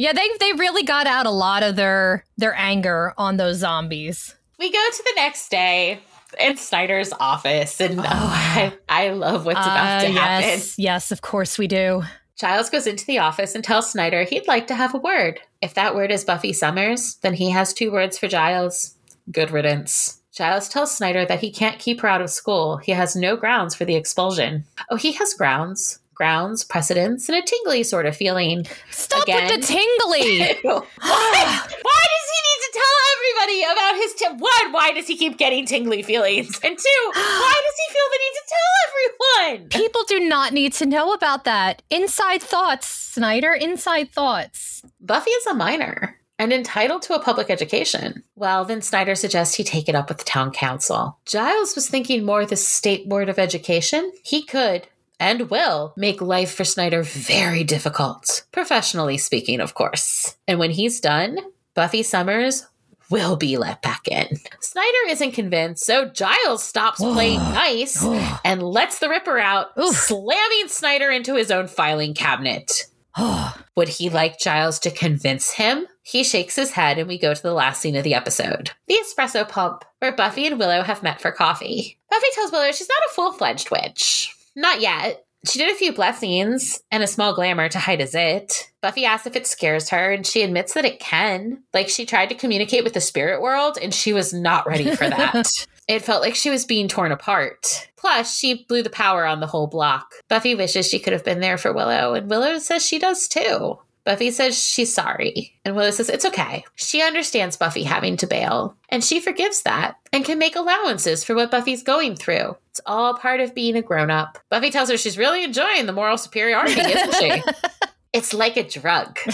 [0.00, 4.34] yeah, they they really got out a lot of their their anger on those zombies.
[4.58, 6.00] we go to the next day
[6.40, 10.48] in Snyder's office, and oh, I, I love what's about Uh, to happen.
[10.48, 12.02] yes, yes, of course we do.
[12.36, 15.40] Giles goes into the office and tells Snyder he'd like to have a word.
[15.60, 18.96] If that word is Buffy Summers, then he has two words for Giles.
[19.30, 20.22] Good riddance.
[20.32, 22.78] Giles tells Snyder that he can't keep her out of school.
[22.78, 24.64] He has no grounds for the expulsion.
[24.88, 25.98] Oh, he has grounds.
[26.20, 28.66] Grounds, precedents, and a tingly sort of feeling.
[28.90, 29.48] Stop Again?
[29.50, 30.54] with the tingly.
[30.62, 30.82] why?
[31.00, 34.72] Why does he need to tell everybody about his t- one?
[34.72, 36.60] Why does he keep getting tingly feelings?
[36.62, 39.68] And two, why does he feel the need to tell everyone?
[39.70, 41.80] People do not need to know about that.
[41.88, 43.54] Inside thoughts, Snyder.
[43.54, 44.82] Inside thoughts.
[45.00, 48.24] Buffy is a minor and entitled to a public education.
[48.36, 51.18] Well, then Snyder suggests he take it up with the town council.
[51.24, 54.12] Giles was thinking more the state board of education.
[54.22, 54.86] He could
[55.20, 60.36] and will make life for Snyder very difficult, professionally speaking, of course.
[60.48, 61.38] And when he's done,
[61.74, 62.66] Buffy Summers
[63.10, 64.28] will be let back in.
[64.60, 68.04] Snyder isn't convinced, so Giles stops playing nice
[68.44, 69.94] and lets the Ripper out, Oof.
[69.94, 72.86] slamming Snyder into his own filing cabinet.
[73.76, 75.86] Would he like Giles to convince him?
[76.02, 78.96] He shakes his head, and we go to the last scene of the episode the
[78.96, 81.98] espresso pump, where Buffy and Willow have met for coffee.
[82.10, 84.34] Buffy tells Willow she's not a full fledged witch.
[84.56, 85.24] Not yet.
[85.46, 88.70] She did a few blessings and a small glamour to hide a zit.
[88.82, 91.62] Buffy asks if it scares her, and she admits that it can.
[91.72, 95.08] Like she tried to communicate with the spirit world, and she was not ready for
[95.08, 95.46] that.
[95.88, 97.88] It felt like she was being torn apart.
[97.96, 100.14] Plus, she blew the power on the whole block.
[100.28, 103.76] Buffy wishes she could have been there for Willow, and Willow says she does too.
[104.10, 106.64] Buffy says she's sorry, and Willow says it's okay.
[106.74, 111.36] She understands Buffy having to bail, and she forgives that and can make allowances for
[111.36, 112.56] what Buffy's going through.
[112.70, 114.38] It's all part of being a grown up.
[114.48, 117.42] Buffy tells her she's really enjoying the moral superiority, isn't she?
[118.12, 119.16] it's like a drug.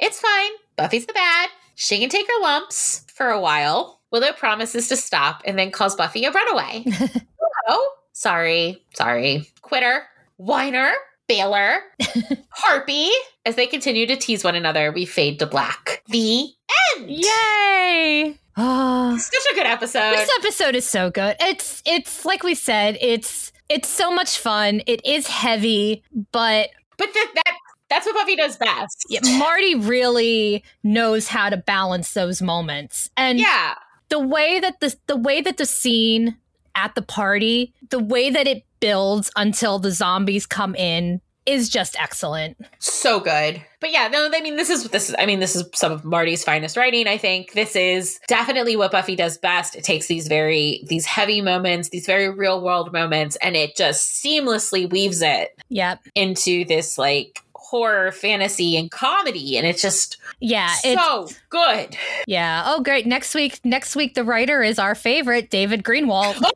[0.00, 0.50] It's fine.
[0.76, 1.48] Buffy's the bad.
[1.76, 4.00] She can take her lumps for a while.
[4.10, 6.84] Willow promises to stop and then calls Buffy a runaway.
[7.68, 9.48] oh, sorry, sorry.
[9.62, 10.02] Quitter,
[10.36, 10.92] whiner,
[11.28, 11.80] bailer,
[12.50, 13.10] harpy.
[13.46, 16.02] As they continue to tease one another, we fade to black.
[16.08, 16.48] The
[16.96, 17.10] end.
[17.10, 18.38] Yay!
[18.56, 20.12] Oh, Such a good episode.
[20.12, 21.36] this episode is so good.
[21.40, 24.80] It's it's like we said, it's it's so much fun.
[24.86, 26.02] It is heavy,
[26.32, 27.52] but but th- that
[27.90, 29.04] that's what Buffy does best.
[29.10, 33.10] yeah, Marti really knows how to balance those moments.
[33.16, 33.74] And Yeah.
[34.08, 36.36] the way that the the way that the scene
[36.76, 41.94] at the party, the way that it builds until the zombies come in is just
[42.00, 42.56] excellent.
[42.78, 43.62] so good.
[43.80, 46.04] But yeah, no, I mean this is this is I mean this is some of
[46.04, 47.52] Marti's finest writing, I think.
[47.52, 49.74] This is definitely what Buffy does best.
[49.76, 54.22] It takes these very these heavy moments, these very real world moments and it just
[54.24, 56.00] seamlessly weaves it Yep.
[56.14, 61.96] into this like horror, fantasy and comedy and it's just Yeah, it's so good.
[62.26, 62.62] yeah.
[62.66, 63.06] Oh great.
[63.06, 66.36] Next week next week the writer is our favorite, David Greenwalt.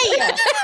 [0.00, 0.30] Oh, yay!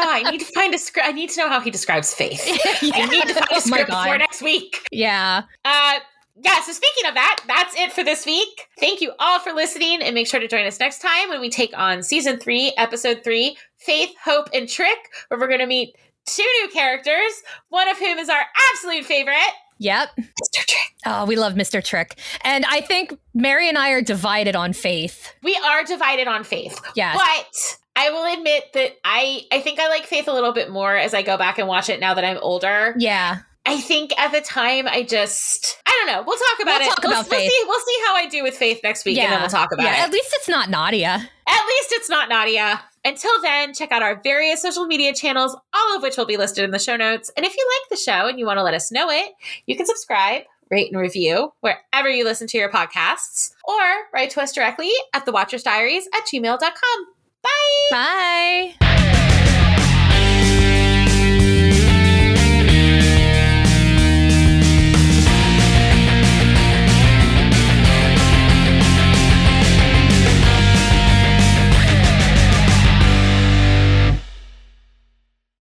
[0.00, 1.08] Oh, I need to find a script.
[1.08, 2.40] I need to know how he describes faith.
[2.82, 4.04] I need to find a Oh script God.
[4.04, 4.86] before next week.
[4.92, 5.42] yeah.
[5.64, 5.94] Uh,
[6.40, 8.68] yeah, so speaking of that, that's it for this week.
[8.78, 11.50] Thank you all for listening and make sure to join us next time when we
[11.50, 14.98] take on season three, episode three Faith, Hope, and Trick,
[15.28, 15.96] where we're going to meet
[16.26, 18.42] two new characters, one of whom is our
[18.72, 19.36] absolute favorite,
[19.80, 20.10] Yep.
[20.18, 20.64] Mr.
[20.66, 20.80] Trick.
[21.06, 21.82] Oh, we love Mr.
[21.82, 22.18] Trick.
[22.42, 25.32] And I think Mary and I are divided on faith.
[25.44, 26.80] We are divided on Faith.
[26.96, 27.16] Yes.
[27.16, 30.96] But I will admit that I I think I like Faith a little bit more
[30.96, 32.94] as I go back and watch it now that I'm older.
[32.96, 33.38] Yeah.
[33.66, 36.22] I think at the time I just I don't know.
[36.24, 36.94] We'll talk about We'll it.
[36.94, 37.50] talk we'll, about we'll Faith.
[37.50, 39.84] see we'll see how I do with Faith next week and then we'll talk about
[39.84, 40.04] yeah.
[40.04, 40.06] it.
[40.06, 41.08] At least it's not Nadia.
[41.48, 42.80] At least it's not Nadia.
[43.04, 46.62] Until then, check out our various social media channels, all of which will be listed
[46.64, 47.30] in the show notes.
[47.36, 49.32] And if you like the show and you want to let us know it,
[49.66, 53.80] you can subscribe, rate, and review wherever you listen to your podcasts, or
[54.12, 57.06] write to us directly at thewatchersdiaries at gmail.com.
[57.42, 58.74] Bye!
[58.80, 59.17] Bye.